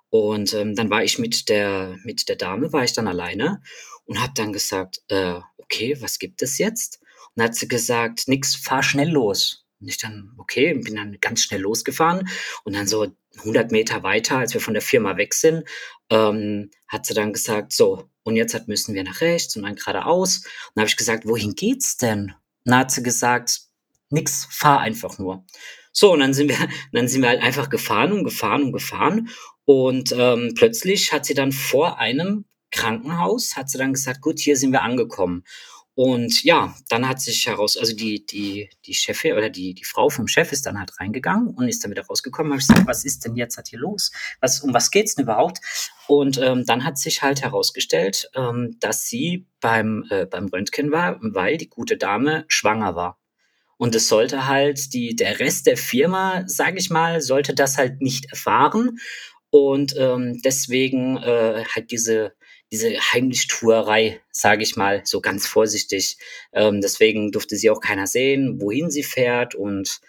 Und 0.08 0.54
ähm, 0.54 0.74
dann 0.74 0.90
war 0.90 1.04
ich 1.04 1.18
mit 1.18 1.48
der, 1.48 1.98
mit 2.02 2.28
der 2.28 2.36
Dame, 2.36 2.72
war 2.72 2.82
ich 2.82 2.92
dann 2.92 3.08
alleine 3.08 3.62
und 4.04 4.20
habe 4.20 4.32
dann 4.34 4.52
gesagt, 4.52 5.02
äh, 5.08 5.34
okay, 5.58 5.96
was 6.00 6.18
gibt 6.18 6.42
es 6.42 6.58
jetzt? 6.58 7.00
Und 7.02 7.32
dann 7.36 7.48
hat 7.48 7.54
sie 7.54 7.68
gesagt, 7.68 8.26
nix, 8.26 8.54
fahr 8.54 8.82
schnell 8.82 9.10
los. 9.10 9.61
Und 9.82 9.88
ich 9.88 9.98
dann, 9.98 10.32
okay, 10.38 10.74
bin 10.74 10.94
dann 10.94 11.18
ganz 11.20 11.42
schnell 11.42 11.60
losgefahren 11.60 12.28
und 12.64 12.74
dann 12.74 12.86
so 12.86 13.08
100 13.38 13.72
Meter 13.72 14.02
weiter, 14.02 14.38
als 14.38 14.54
wir 14.54 14.60
von 14.60 14.74
der 14.74 14.82
Firma 14.82 15.16
weg 15.16 15.34
sind, 15.34 15.64
ähm, 16.10 16.70
hat 16.86 17.04
sie 17.06 17.14
dann 17.14 17.32
gesagt, 17.32 17.72
so, 17.72 18.08
und 18.22 18.36
jetzt 18.36 18.54
halt 18.54 18.68
müssen 18.68 18.94
wir 18.94 19.02
nach 19.02 19.20
rechts 19.20 19.56
und 19.56 19.64
dann 19.64 19.74
geradeaus. 19.74 20.38
Und 20.38 20.72
dann 20.76 20.82
habe 20.82 20.88
ich 20.88 20.96
gesagt, 20.96 21.26
wohin 21.26 21.54
geht's 21.54 21.96
denn? 21.96 22.34
Und 22.64 22.70
dann 22.70 22.78
hat 22.78 22.90
sie 22.92 23.02
gesagt, 23.02 23.62
nix, 24.10 24.46
fahr 24.50 24.80
einfach 24.80 25.18
nur. 25.18 25.44
So, 25.92 26.12
und 26.12 26.20
dann 26.20 26.32
sind 26.32 26.48
wir, 26.48 26.56
dann 26.92 27.08
sind 27.08 27.22
wir 27.22 27.28
halt 27.28 27.42
einfach 27.42 27.68
gefahren 27.68 28.12
und 28.12 28.24
gefahren 28.24 28.62
und 28.62 28.72
gefahren. 28.72 29.28
Und 29.64 30.14
ähm, 30.16 30.52
plötzlich 30.54 31.12
hat 31.12 31.26
sie 31.26 31.34
dann 31.34 31.52
vor 31.52 31.98
einem 31.98 32.44
Krankenhaus, 32.70 33.56
hat 33.56 33.68
sie 33.68 33.78
dann 33.78 33.92
gesagt, 33.92 34.22
gut, 34.22 34.38
hier 34.38 34.56
sind 34.56 34.72
wir 34.72 34.82
angekommen. 34.82 35.44
Und 35.94 36.42
ja, 36.42 36.74
dann 36.88 37.06
hat 37.06 37.20
sich 37.20 37.46
heraus, 37.46 37.76
also 37.76 37.94
die, 37.94 38.24
die, 38.24 38.70
die 38.86 38.94
Chefin 38.94 39.34
oder 39.34 39.50
die, 39.50 39.74
die 39.74 39.84
Frau 39.84 40.08
vom 40.08 40.26
Chef 40.26 40.50
ist 40.50 40.64
dann 40.64 40.78
halt 40.78 40.98
reingegangen 40.98 41.48
und 41.48 41.68
ist 41.68 41.84
dann 41.84 41.90
wieder 41.90 42.06
rausgekommen. 42.06 42.52
Habe 42.52 42.62
ich 42.62 42.66
gesagt, 42.66 42.86
was 42.88 43.04
ist 43.04 43.26
denn 43.26 43.36
jetzt 43.36 43.58
halt 43.58 43.68
hier 43.68 43.78
los? 43.78 44.10
Was, 44.40 44.60
um 44.60 44.72
was 44.72 44.90
geht's 44.90 45.16
denn 45.16 45.24
überhaupt? 45.24 45.60
Und 46.08 46.38
ähm, 46.38 46.64
dann 46.64 46.84
hat 46.84 46.96
sich 46.96 47.22
halt 47.22 47.42
herausgestellt, 47.42 48.30
ähm, 48.34 48.78
dass 48.80 49.06
sie 49.06 49.46
beim, 49.60 50.06
äh, 50.08 50.24
beim 50.24 50.48
Röntgen 50.48 50.92
war, 50.92 51.18
weil 51.20 51.58
die 51.58 51.68
gute 51.68 51.98
Dame 51.98 52.46
schwanger 52.48 52.96
war. 52.96 53.18
Und 53.76 53.94
es 53.94 54.08
sollte 54.08 54.46
halt 54.46 54.94
die, 54.94 55.14
der 55.14 55.40
Rest 55.40 55.66
der 55.66 55.76
Firma, 55.76 56.44
sage 56.46 56.78
ich 56.78 56.88
mal, 56.88 57.20
sollte 57.20 57.54
das 57.54 57.76
halt 57.76 58.00
nicht 58.00 58.26
erfahren. 58.30 58.98
Und 59.50 59.94
ähm, 59.98 60.40
deswegen 60.42 61.18
äh, 61.18 61.64
halt 61.74 61.90
diese, 61.90 62.32
diese 62.72 62.90
Heimlichtuerei, 63.12 64.20
sage 64.32 64.62
ich 64.62 64.76
mal, 64.76 65.02
so 65.04 65.20
ganz 65.20 65.46
vorsichtig. 65.46 66.16
Ähm, 66.52 66.80
deswegen 66.80 67.30
durfte 67.30 67.56
sie 67.56 67.70
auch 67.70 67.80
keiner 67.80 68.06
sehen, 68.06 68.60
wohin 68.60 68.90
sie 68.90 69.02
fährt. 69.02 69.54
Und 69.54 70.00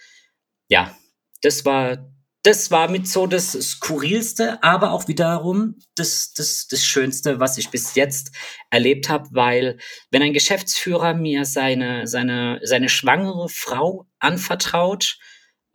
ja, 0.70 0.98
das 1.42 1.66
war, 1.66 2.10
das 2.42 2.72
war 2.72 2.90
mit 2.90 3.06
so 3.06 3.28
das 3.28 3.52
Skurrilste, 3.52 4.64
aber 4.64 4.92
auch 4.92 5.10
wiederum 5.10 5.78
das, 5.96 6.34
das, 6.34 6.68
das 6.70 6.86
Schönste, 6.86 7.42
was 7.42 7.58
ich 7.58 7.70
bis 7.70 7.96
jetzt 7.96 8.32
erlebt 8.70 9.10
habe, 9.10 9.28
weil 9.32 9.78
wenn 10.10 10.22
ein 10.22 10.34
Geschäftsführer 10.34 11.14
mir 11.14 11.44
seine, 11.44 12.08
seine, 12.08 12.62
seine 12.64 12.88
schwangere 12.88 13.50
Frau 13.50 14.08
anvertraut, 14.20 15.18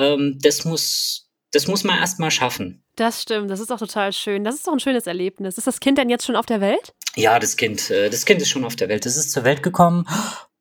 ähm, 0.01 0.39
das 0.41 0.65
muss, 0.65 1.31
das 1.53 1.67
muss 1.67 1.85
man 1.85 1.99
erst 1.99 2.19
mal 2.19 2.31
schaffen. 2.31 2.83
Das 2.99 3.23
stimmt, 3.23 3.49
das 3.49 3.61
ist 3.61 3.71
auch 3.71 3.79
total 3.79 4.13
schön. 4.13 4.43
Das 4.43 4.57
ist 4.57 4.67
doch 4.67 4.73
ein 4.73 4.81
schönes 4.81 5.07
Erlebnis. 5.07 5.57
Ist 5.57 5.69
das 5.69 5.79
Kind 5.79 5.99
denn 5.99 6.11
jetzt 6.11 6.27
schon 6.27 6.35
auf 6.35 6.47
der 6.47 6.61
Welt? 6.61 6.95
Ja, 7.15 7.39
das 7.39 7.57
Kind, 7.57 7.91
äh, 7.91 8.11
das 8.11 8.25
Kind 8.25 8.43
ist 8.43 8.49
schon 8.49 8.65
auf 8.65 8.75
der 8.75 8.89
Welt. 8.89 9.07
Das 9.07 9.17
ist 9.17 9.31
zur 9.31 9.45
Welt 9.45 9.63
gekommen. 9.63 10.05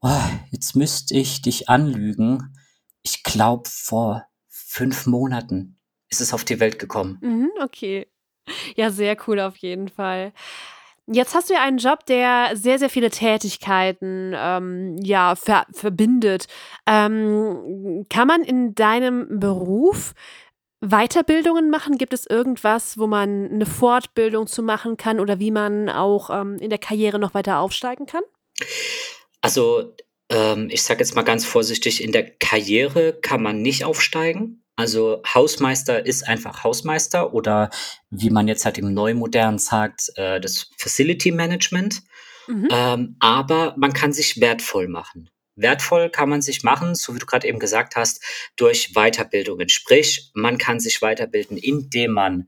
Oh, 0.02 0.22
jetzt 0.52 0.76
müsste 0.76 1.16
ich 1.16 1.42
dich 1.42 1.68
anlügen. 1.68 2.56
Ich 3.02 3.24
glaube, 3.24 3.68
vor 3.68 4.28
fünf 4.50 5.08
Monaten 5.08 5.80
ist 6.10 6.22
es 6.22 6.32
auf 6.32 6.46
die 6.46 6.60
Welt 6.60 6.78
gekommen. 6.78 7.18
Mhm, 7.22 7.50
okay. 7.60 8.06
Ja, 8.76 8.92
sehr 8.92 9.18
cool 9.28 9.40
auf 9.40 9.58
jeden 9.58 9.90
Fall. 9.90 10.32
Jetzt 11.08 11.34
hast 11.34 11.50
du 11.50 11.56
ja 11.56 11.64
einen 11.64 11.80
Job, 11.80 12.06
der 12.06 12.52
sehr, 12.54 12.78
sehr 12.78 12.90
viele 12.90 13.10
Tätigkeiten 13.10 14.34
ähm, 14.36 14.98
ja, 15.02 15.36
ver 15.36 15.66
verbindet. 15.72 16.48
Ähm, 16.86 18.06
kann 18.10 18.28
man 18.28 18.44
in 18.44 18.76
deinem 18.76 19.40
Beruf 19.40 20.14
Weiterbildungen 20.82 21.70
machen? 21.70 21.98
Gibt 21.98 22.14
es 22.14 22.28
irgendwas, 22.28 22.98
wo 22.98 23.08
man 23.08 23.50
eine 23.52 23.66
Fortbildung 23.66 24.48
zu 24.48 24.62
machen 24.62 24.98
kann 24.98 25.20
oder 25.20 25.40
wie 25.40 25.52
man 25.52 25.90
auch 25.90 26.30
ähm, 26.30 26.58
in 26.60 26.70
der 26.70 26.80
Karriere 26.80 27.20
noch 27.20 27.34
weiter 27.34 27.60
aufsteigen 27.60 28.06
kann? 28.06 28.24
Also, 29.42 29.96
ähm, 30.30 30.70
ich 30.72 30.84
sage 30.84 31.00
jetzt 31.00 31.16
mal 31.16 31.24
ganz 31.24 31.46
vorsichtig, 31.46 32.04
in 32.04 32.12
der 32.12 32.30
Karriere 32.30 33.14
kann 33.14 33.42
man 33.42 33.62
nicht 33.62 33.86
aufsteigen. 33.86 34.64
Also 34.76 35.24
Hausmeister 35.26 36.06
ist 36.06 36.28
einfach 36.28 36.64
Hausmeister 36.64 37.34
oder 37.34 37.72
wie 38.12 38.30
man 38.30 38.48
jetzt 38.48 38.64
halt 38.64 38.78
im 38.78 38.94
Neumodern 38.94 39.58
sagt, 39.58 40.12
äh, 40.16 40.40
das 40.40 40.70
Facility 40.78 41.32
Management. 41.32 42.04
Mhm. 42.48 42.68
Ähm, 42.72 43.16
aber 43.20 43.74
man 43.78 43.94
kann 43.94 44.14
sich 44.14 44.40
wertvoll 44.40 44.88
machen. 44.88 45.30
Wertvoll 45.58 46.10
kann 46.10 46.30
man 46.30 46.42
sich 46.42 46.64
machen, 46.64 46.96
so 46.96 47.14
wie 47.14 47.20
du 47.20 47.26
gerade 47.26 47.48
eben 47.48 47.60
gesagt 47.60 47.96
hast, 47.96 48.24
durch 48.56 48.94
Weiterbildungen. 48.94 49.68
Sprich, 49.70 50.32
man 50.34 50.58
kann 50.58 50.80
sich 50.80 51.02
weiterbilden, 51.02 51.58
indem 51.58 52.12
man 52.12 52.48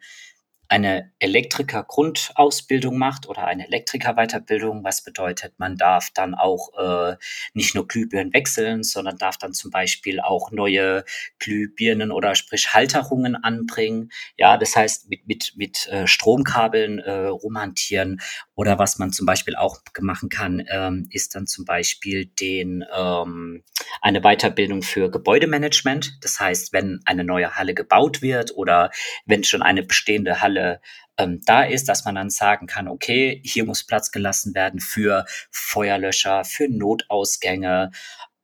eine 0.69 1.12
Elektriker-Grundausbildung 1.17 2.95
macht 2.97 3.27
oder 3.27 3.45
eine 3.45 3.65
Elektriker-Weiterbildung, 3.67 4.84
was 4.84 5.03
bedeutet, 5.03 5.53
man 5.58 5.77
darf 5.77 6.12
dann 6.12 6.36
auch 6.36 6.69
äh, 6.77 7.15
nicht 7.55 7.73
nur 7.73 7.88
Glühbirnen 7.88 8.34
wechseln, 8.34 8.84
sondern 8.84 9.17
darf 9.17 9.38
dann 9.38 9.53
zum 9.53 9.71
Beispiel 9.71 10.19
auch 10.19 10.51
neue 10.51 11.03
Glühbirnen 11.39 12.12
oder 12.12 12.36
sprich 12.36 12.73
Halterungen 12.73 13.36
anbringen. 13.36 14.12
Ja, 14.38 14.58
das 14.58 14.75
heißt 14.75 15.10
mit, 15.10 15.27
mit, 15.27 15.53
mit 15.55 15.88
äh, 15.88 16.05
Stromkabeln 16.05 16.99
äh, 16.99 17.25
rumhantieren 17.25 18.21
oder 18.53 18.77
was 18.77 18.99
man 18.99 19.12
zum 19.12 19.25
Beispiel 19.25 19.55
auch 19.55 19.79
machen 19.99 20.29
kann, 20.29 20.63
ähm, 20.69 21.10
ist 21.12 21.34
dann 21.34 21.47
zum 21.47 21.65
Beispiel 21.65 22.27
den 22.27 22.86
ähm, 22.95 23.63
eine 24.02 24.21
Weiterbildung 24.21 24.82
für 24.82 25.10
Gebäudemanagement. 25.10 26.17
Das 26.21 26.39
heißt, 26.39 26.73
wenn 26.73 26.99
eine 27.06 27.23
neue 27.23 27.56
Halle 27.56 27.73
gebaut 27.73 28.21
wird 28.21 28.56
oder 28.56 28.91
wenn 29.25 29.43
schon 29.43 29.62
eine 29.62 29.84
bestehende 29.84 30.41
Halle 30.41 30.82
ähm, 31.17 31.41
da 31.45 31.63
ist, 31.63 31.89
dass 31.89 32.06
man 32.06 32.15
dann 32.15 32.30
sagen 32.30 32.65
kann, 32.65 32.88
okay, 32.88 33.41
hier 33.43 33.65
muss 33.65 33.86
Platz 33.86 34.12
gelassen 34.12 34.56
werden 34.56 34.80
für 34.80 35.25
Feuerlöscher, 35.52 36.45
für 36.45 36.67
Notausgänge. 36.69 37.91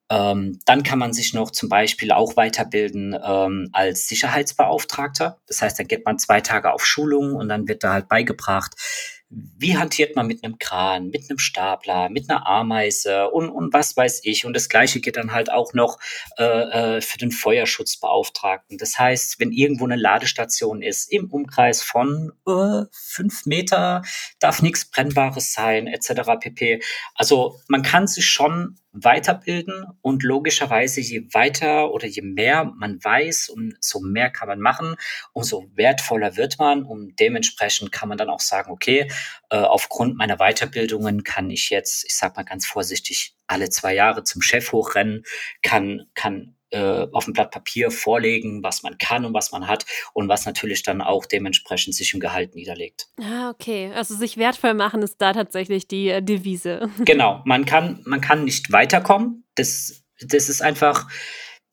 Ähm, 0.10 0.60
dann 0.66 0.84
kann 0.84 1.00
man 1.00 1.14
sich 1.14 1.34
noch 1.34 1.50
zum 1.50 1.68
Beispiel 1.68 2.12
auch 2.12 2.38
weiterbilden 2.38 3.18
ähm, 3.24 3.70
als 3.72 4.08
Sicherheitsbeauftragter. 4.08 5.40
Das 5.48 5.62
heißt, 5.62 5.80
dann 5.80 5.88
geht 5.88 6.06
man 6.06 6.20
zwei 6.20 6.42
Tage 6.42 6.74
auf 6.74 6.86
Schulung 6.86 7.34
und 7.34 7.50
dann 7.50 7.68
wird 7.68 7.84
da 7.84 7.94
halt 7.94 8.08
beigebracht, 8.08 8.76
wie 9.30 9.78
hantiert 9.78 10.16
man 10.16 10.28
mit 10.28 10.44
einem 10.44 10.60
Kran, 10.60 11.10
mit 11.10 11.30
einem 11.30 11.40
Stapler, 11.40 12.10
mit 12.10 12.30
einer 12.30 12.48
Ameise 12.48 13.30
und, 13.32 13.50
und 13.50 13.74
was 13.74 13.98
weiß 13.98 14.22
ich. 14.24 14.46
Und 14.46 14.54
das 14.54 14.70
Gleiche 14.70 15.00
geht 15.02 15.18
dann 15.18 15.34
halt 15.34 15.52
auch 15.52 15.74
noch 15.74 16.00
äh, 16.38 16.44
äh, 16.98 17.02
für 17.02 17.18
den 17.18 17.32
Feuerschutzbeauftragten. 17.32 18.78
Das 18.78 19.00
heißt, 19.00 19.40
wenn 19.40 19.52
irgendwo 19.52 19.86
eine 19.86 19.96
Ladestation 19.96 20.82
ist, 20.82 21.12
im 21.12 21.32
Umkreis 21.32 21.82
von 21.82 22.34
äh, 22.48 22.84
fünf 22.92 23.46
Meter, 23.46 24.04
darf 24.40 24.62
nichts 24.62 24.86
Brennbares 24.86 25.54
sein, 25.54 25.88
etc. 25.88 26.40
pp. 26.40 26.82
Also 27.16 27.60
man 27.68 27.82
kann 27.82 28.08
sich 28.08 28.26
schon 28.26 28.78
weiterbilden 28.96 29.86
und 30.02 30.24
logischerweise 30.24 31.02
je 31.02 31.28
weiter 31.34 31.92
oder 31.92 32.08
je 32.08 32.22
mehr 32.22 32.64
man 32.64 33.04
weiß, 33.04 33.50
umso 33.50 34.00
mehr 34.00 34.30
kann 34.30 34.48
man 34.48 34.62
machen, 34.62 34.96
umso 35.34 35.66
wertvoller 35.76 36.38
wird 36.38 36.60
man 36.60 36.84
und 36.84 37.20
dementsprechend 37.20 37.92
kann 37.92 38.08
man 38.08 38.18
dann 38.18 38.30
auch 38.30 38.40
sagen, 38.40 38.72
okay, 38.72 39.12
äh, 39.50 39.58
aufgrund 39.58 40.18
meiner 40.18 40.38
Weiterbildungen 40.38 41.24
kann 41.24 41.50
ich 41.50 41.70
jetzt, 41.70 42.06
ich 42.06 42.16
sag 42.16 42.36
mal 42.36 42.44
ganz 42.44 42.66
vorsichtig, 42.66 43.36
alle 43.48 43.70
zwei 43.70 43.94
Jahre 43.94 44.24
zum 44.24 44.42
Chef 44.42 44.72
hochrennen, 44.72 45.24
kann, 45.62 46.08
kann 46.14 46.56
äh, 46.76 47.08
auf 47.12 47.26
dem 47.26 47.34
Blatt 47.34 47.52
Papier 47.52 47.92
vorlegen, 47.92 48.64
was 48.64 48.84
man 48.84 48.98
kann 48.98 49.24
und 49.24 49.34
was 49.34 49.52
man 49.52 49.68
hat 49.68 49.86
und 50.14 50.28
was 50.28 50.46
natürlich 50.46 50.84
dann 50.84 51.02
auch 51.02 51.26
dementsprechend 51.26 51.96
sich 51.96 52.14
im 52.14 52.20
Gehalt 52.20 52.56
niederlegt. 52.56 53.08
Ah, 53.22 53.50
okay. 53.50 53.92
Also 53.94 54.16
sich 54.16 54.38
wertvoll 54.38 54.74
machen 54.74 55.02
ist 55.02 55.22
da 55.22 55.34
tatsächlich 55.34 55.88
die 55.88 56.10
äh, 56.10 56.22
Devise. 56.22 56.90
Genau, 57.06 57.42
man 57.46 57.66
kann, 57.66 58.02
man 58.06 58.20
kann 58.20 58.44
nicht 58.44 58.72
weiterkommen. 58.72 59.46
Das, 59.56 60.04
das 60.20 60.50
ist 60.50 60.62
einfach, 60.62 61.08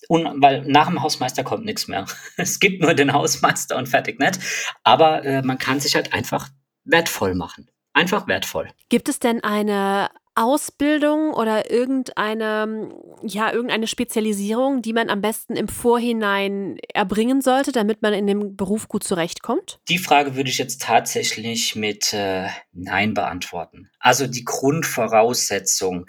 und, 0.09 0.43
weil 0.43 0.63
nach 0.67 0.89
dem 0.89 1.03
Hausmeister 1.03 1.43
kommt 1.43 1.65
nichts 1.65 1.89
mehr. 1.89 2.07
Es 2.37 2.61
gibt 2.61 2.83
nur 2.83 2.95
den 2.95 3.13
Hausmeister 3.13 3.77
und 3.77 3.89
fertig 3.89 4.21
nicht. 4.21 4.39
Aber 4.85 5.25
äh, 5.25 5.43
man 5.43 5.59
kann 5.59 5.81
sich 5.81 5.95
halt 5.95 6.13
einfach 6.13 6.49
wertvoll 6.85 7.35
machen. 7.35 7.69
Einfach 7.95 8.27
wertvoll. 8.27 8.71
Gibt 8.89 9.09
es 9.09 9.19
denn 9.19 9.45
eine 9.45 10.09
Ausbildung 10.35 11.35
oder 11.35 11.71
irgendeine, 11.71 12.89
ja, 13.23 13.53
irgendeine 13.53 13.87
Spezialisierung, 13.87 14.81
die 14.81 14.95
man 14.95 15.11
am 15.11 15.21
besten 15.21 15.57
im 15.57 15.69
Vorhinein 15.69 16.79
erbringen 16.95 17.43
sollte, 17.43 17.71
damit 17.71 18.01
man 18.01 18.15
in 18.15 18.27
dem 18.27 18.57
Beruf 18.57 18.89
gut 18.89 19.05
zurechtkommt? 19.05 19.81
Die 19.89 19.99
Frage 19.99 20.35
würde 20.35 20.49
ich 20.49 20.57
jetzt 20.57 20.81
tatsächlich 20.81 21.77
mit 21.77 22.15
äh, 22.15 22.49
Nein 22.73 23.13
beantworten. 23.13 23.91
Also 23.99 24.27
die 24.27 24.45
Grundvoraussetzung, 24.45 26.07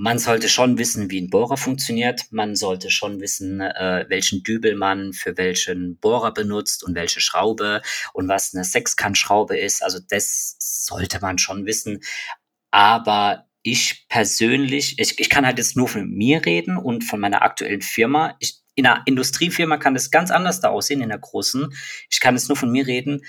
man 0.00 0.20
sollte 0.20 0.48
schon 0.48 0.78
wissen, 0.78 1.10
wie 1.10 1.20
ein 1.20 1.28
Bohrer 1.28 1.56
funktioniert. 1.56 2.26
Man 2.30 2.54
sollte 2.54 2.88
schon 2.88 3.20
wissen, 3.20 3.60
äh, 3.60 4.04
welchen 4.08 4.44
Dübel 4.44 4.76
man 4.76 5.12
für 5.12 5.36
welchen 5.36 5.98
Bohrer 5.98 6.32
benutzt 6.32 6.84
und 6.84 6.94
welche 6.94 7.20
Schraube 7.20 7.82
und 8.12 8.28
was 8.28 8.54
eine 8.54 8.62
Sechskantschraube 8.62 9.58
ist. 9.58 9.82
Also 9.82 9.98
das 10.08 10.54
sollte 10.60 11.18
man 11.20 11.38
schon 11.38 11.66
wissen. 11.66 11.98
Aber 12.70 13.48
ich 13.62 14.06
persönlich, 14.08 15.00
ich, 15.00 15.18
ich 15.18 15.28
kann 15.28 15.44
halt 15.44 15.58
jetzt 15.58 15.76
nur 15.76 15.88
von 15.88 16.08
mir 16.08 16.46
reden 16.46 16.76
und 16.76 17.02
von 17.02 17.18
meiner 17.18 17.42
aktuellen 17.42 17.82
Firma. 17.82 18.36
Ich, 18.38 18.60
in 18.76 18.86
einer 18.86 19.02
Industriefirma 19.04 19.78
kann 19.78 19.94
das 19.94 20.12
ganz 20.12 20.30
anders 20.30 20.60
da 20.60 20.68
aussehen, 20.68 21.02
in 21.02 21.08
der 21.08 21.18
großen. 21.18 21.74
Ich 22.08 22.20
kann 22.20 22.36
jetzt 22.36 22.46
nur 22.46 22.56
von 22.56 22.70
mir 22.70 22.86
reden. 22.86 23.22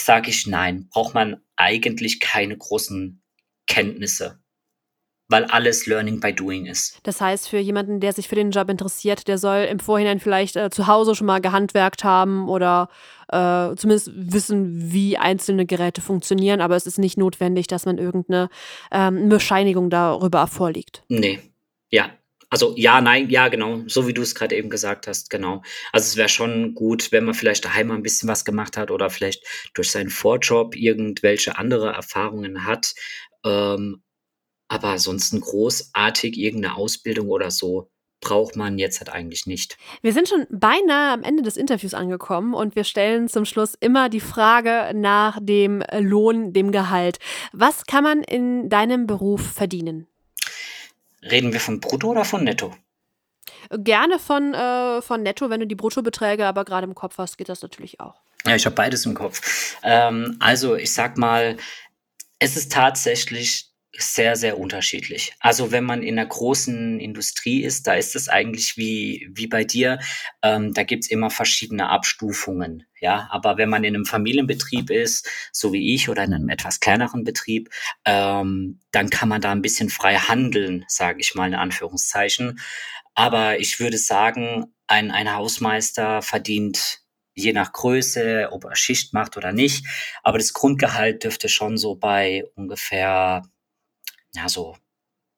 Sage 0.00 0.30
ich 0.30 0.46
nein, 0.46 0.88
braucht 0.88 1.12
man 1.12 1.42
eigentlich 1.56 2.18
keine 2.20 2.56
großen 2.56 3.22
Kenntnisse 3.66 4.40
weil 5.28 5.44
alles 5.44 5.86
Learning 5.86 6.20
by 6.20 6.32
Doing 6.32 6.66
ist. 6.66 6.98
Das 7.02 7.20
heißt, 7.20 7.48
für 7.48 7.58
jemanden, 7.58 8.00
der 8.00 8.12
sich 8.12 8.28
für 8.28 8.34
den 8.34 8.50
Job 8.50 8.70
interessiert, 8.70 9.28
der 9.28 9.38
soll 9.38 9.68
im 9.70 9.78
Vorhinein 9.78 10.20
vielleicht 10.20 10.56
äh, 10.56 10.70
zu 10.70 10.86
Hause 10.86 11.14
schon 11.14 11.26
mal 11.26 11.40
gehandwerkt 11.40 12.02
haben 12.02 12.48
oder 12.48 12.88
äh, 13.28 13.74
zumindest 13.76 14.10
wissen, 14.14 14.90
wie 14.92 15.18
einzelne 15.18 15.66
Geräte 15.66 16.00
funktionieren, 16.00 16.60
aber 16.60 16.76
es 16.76 16.86
ist 16.86 16.98
nicht 16.98 17.18
notwendig, 17.18 17.66
dass 17.66 17.84
man 17.84 17.98
irgendeine 17.98 18.48
ähm, 18.90 19.28
Bescheinigung 19.28 19.90
darüber 19.90 20.46
vorliegt. 20.46 21.02
Nee, 21.08 21.40
ja. 21.90 22.10
Also 22.50 22.72
ja, 22.78 23.02
nein, 23.02 23.28
ja, 23.28 23.48
genau, 23.48 23.82
so 23.88 24.08
wie 24.08 24.14
du 24.14 24.22
es 24.22 24.34
gerade 24.34 24.56
eben 24.56 24.70
gesagt 24.70 25.06
hast, 25.06 25.28
genau. 25.28 25.62
Also 25.92 26.06
es 26.06 26.16
wäre 26.16 26.30
schon 26.30 26.74
gut, 26.74 27.12
wenn 27.12 27.24
man 27.24 27.34
vielleicht 27.34 27.66
daheim 27.66 27.88
mal 27.88 27.94
ein 27.94 28.02
bisschen 28.02 28.26
was 28.26 28.46
gemacht 28.46 28.78
hat 28.78 28.90
oder 28.90 29.10
vielleicht 29.10 29.44
durch 29.74 29.90
seinen 29.90 30.08
Vorjob 30.08 30.74
irgendwelche 30.74 31.58
andere 31.58 31.92
Erfahrungen 31.92 32.64
hat. 32.64 32.94
Ähm, 33.44 34.02
aber 34.68 34.88
ansonsten 34.88 35.40
großartig 35.40 36.38
irgendeine 36.38 36.76
Ausbildung 36.76 37.28
oder 37.28 37.50
so 37.50 37.88
braucht 38.20 38.56
man 38.56 38.78
jetzt 38.78 39.00
halt 39.00 39.10
eigentlich 39.10 39.46
nicht. 39.46 39.78
Wir 40.02 40.12
sind 40.12 40.28
schon 40.28 40.46
beinahe 40.50 41.12
am 41.12 41.22
Ende 41.22 41.42
des 41.42 41.56
Interviews 41.56 41.94
angekommen 41.94 42.54
und 42.54 42.74
wir 42.74 42.84
stellen 42.84 43.28
zum 43.28 43.44
Schluss 43.44 43.74
immer 43.78 44.08
die 44.08 44.20
Frage 44.20 44.92
nach 44.94 45.38
dem 45.40 45.82
Lohn, 45.98 46.52
dem 46.52 46.72
Gehalt. 46.72 47.18
Was 47.52 47.86
kann 47.86 48.04
man 48.04 48.22
in 48.22 48.68
deinem 48.68 49.06
Beruf 49.06 49.40
verdienen? 49.52 50.06
Reden 51.22 51.52
wir 51.52 51.60
von 51.60 51.80
Brutto 51.80 52.08
oder 52.08 52.24
von 52.24 52.44
Netto? 52.44 52.74
Gerne 53.70 54.18
von, 54.18 54.54
äh, 54.54 55.02
von 55.02 55.22
Netto, 55.22 55.50
wenn 55.50 55.60
du 55.60 55.66
die 55.66 55.74
Bruttobeträge 55.74 56.46
aber 56.46 56.64
gerade 56.64 56.86
im 56.86 56.94
Kopf 56.94 57.18
hast, 57.18 57.38
geht 57.38 57.48
das 57.48 57.62
natürlich 57.62 58.00
auch. 58.00 58.20
Ja, 58.46 58.56
ich 58.56 58.64
habe 58.66 58.74
beides 58.74 59.04
im 59.04 59.14
Kopf. 59.14 59.76
Ähm, 59.82 60.36
also 60.40 60.74
ich 60.74 60.92
sag 60.92 61.18
mal, 61.18 61.56
es 62.38 62.56
ist 62.56 62.72
tatsächlich 62.72 63.67
sehr, 63.98 64.36
sehr 64.36 64.58
unterschiedlich. 64.58 65.34
Also 65.40 65.72
wenn 65.72 65.84
man 65.84 66.02
in 66.02 66.18
einer 66.18 66.28
großen 66.28 67.00
Industrie 67.00 67.62
ist, 67.62 67.86
da 67.86 67.94
ist 67.94 68.14
es 68.14 68.28
eigentlich 68.28 68.76
wie, 68.76 69.28
wie 69.32 69.48
bei 69.48 69.64
dir, 69.64 69.98
ähm, 70.42 70.72
da 70.72 70.84
gibt's 70.84 71.10
immer 71.10 71.30
verschiedene 71.30 71.88
Abstufungen. 71.88 72.84
Ja, 73.00 73.28
aber 73.30 73.56
wenn 73.58 73.68
man 73.68 73.84
in 73.84 73.94
einem 73.94 74.04
Familienbetrieb 74.04 74.90
ist, 74.90 75.28
so 75.52 75.72
wie 75.72 75.94
ich, 75.94 76.08
oder 76.08 76.24
in 76.24 76.34
einem 76.34 76.48
etwas 76.48 76.80
kleineren 76.80 77.24
Betrieb, 77.24 77.70
ähm, 78.04 78.80
dann 78.92 79.10
kann 79.10 79.28
man 79.28 79.40
da 79.40 79.52
ein 79.52 79.62
bisschen 79.62 79.88
frei 79.88 80.16
handeln, 80.16 80.84
sage 80.88 81.20
ich 81.20 81.34
mal 81.34 81.46
in 81.46 81.54
Anführungszeichen. 81.54 82.60
Aber 83.14 83.58
ich 83.58 83.80
würde 83.80 83.98
sagen, 83.98 84.74
ein, 84.86 85.10
ein 85.10 85.34
Hausmeister 85.34 86.22
verdient 86.22 87.00
je 87.34 87.52
nach 87.52 87.72
Größe, 87.72 88.48
ob 88.50 88.64
er 88.64 88.76
Schicht 88.76 89.12
macht 89.14 89.36
oder 89.36 89.52
nicht. 89.52 89.86
Aber 90.22 90.38
das 90.38 90.52
Grundgehalt 90.52 91.24
dürfte 91.24 91.48
schon 91.48 91.78
so 91.78 91.94
bei 91.94 92.44
ungefähr 92.56 93.42
ja, 94.38 94.48
so 94.48 94.76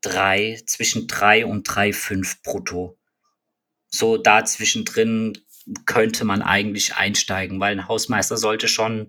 drei, 0.03 0.61
zwischen 0.67 1.07
drei 1.07 1.45
und 1.45 1.65
drei, 1.65 1.93
fünf 1.93 2.43
brutto. 2.43 2.97
So 3.89 4.17
da 4.17 4.45
zwischendrin 4.45 5.37
könnte 5.87 6.25
man 6.25 6.43
eigentlich 6.43 6.95
einsteigen, 6.97 7.61
weil 7.61 7.73
ein 7.73 7.89
Hausmeister 7.89 8.37
sollte 8.37 8.69
schon 8.69 9.09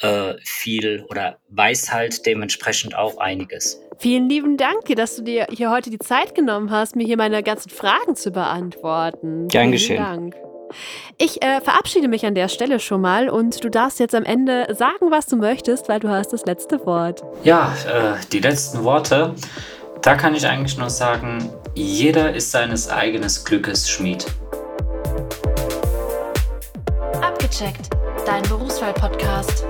äh, 0.00 0.34
viel 0.44 1.04
oder 1.08 1.38
weiß 1.48 1.92
halt 1.92 2.24
dementsprechend 2.26 2.94
auch 2.96 3.18
einiges. 3.18 3.80
Vielen 3.98 4.28
lieben 4.28 4.56
Dank, 4.56 4.86
dass 4.96 5.16
du 5.16 5.22
dir 5.22 5.46
hier 5.50 5.70
heute 5.70 5.90
die 5.90 5.98
Zeit 5.98 6.34
genommen 6.34 6.70
hast, 6.70 6.96
mir 6.96 7.06
hier 7.06 7.18
meine 7.18 7.42
ganzen 7.42 7.70
Fragen 7.70 8.16
zu 8.16 8.30
beantworten. 8.30 9.48
Gern 9.48 9.72
geschehen. 9.72 10.04
Vielen 10.04 10.30
Dank. 10.30 10.49
Ich 11.18 11.42
äh, 11.42 11.60
verabschiede 11.60 12.08
mich 12.08 12.24
an 12.26 12.34
der 12.34 12.48
Stelle 12.48 12.80
schon 12.80 13.00
mal 13.00 13.28
und 13.28 13.62
du 13.62 13.68
darfst 13.68 14.00
jetzt 14.00 14.14
am 14.14 14.24
Ende 14.24 14.74
sagen, 14.74 15.10
was 15.10 15.26
du 15.26 15.36
möchtest, 15.36 15.88
weil 15.88 16.00
du 16.00 16.08
hast 16.08 16.32
das 16.32 16.46
letzte 16.46 16.84
Wort. 16.86 17.22
Ja, 17.44 17.74
äh, 17.86 18.14
die 18.32 18.40
letzten 18.40 18.84
Worte. 18.84 19.34
Da 20.02 20.14
kann 20.14 20.34
ich 20.34 20.46
eigentlich 20.46 20.78
nur 20.78 20.88
sagen, 20.88 21.52
jeder 21.74 22.34
ist 22.34 22.50
seines 22.50 22.88
eigenen 22.88 23.30
Glückes 23.44 23.90
Schmied. 23.90 24.24
Abgecheckt, 27.20 27.90
dein 28.24 28.42
Berufswahl-Podcast. 28.44 29.66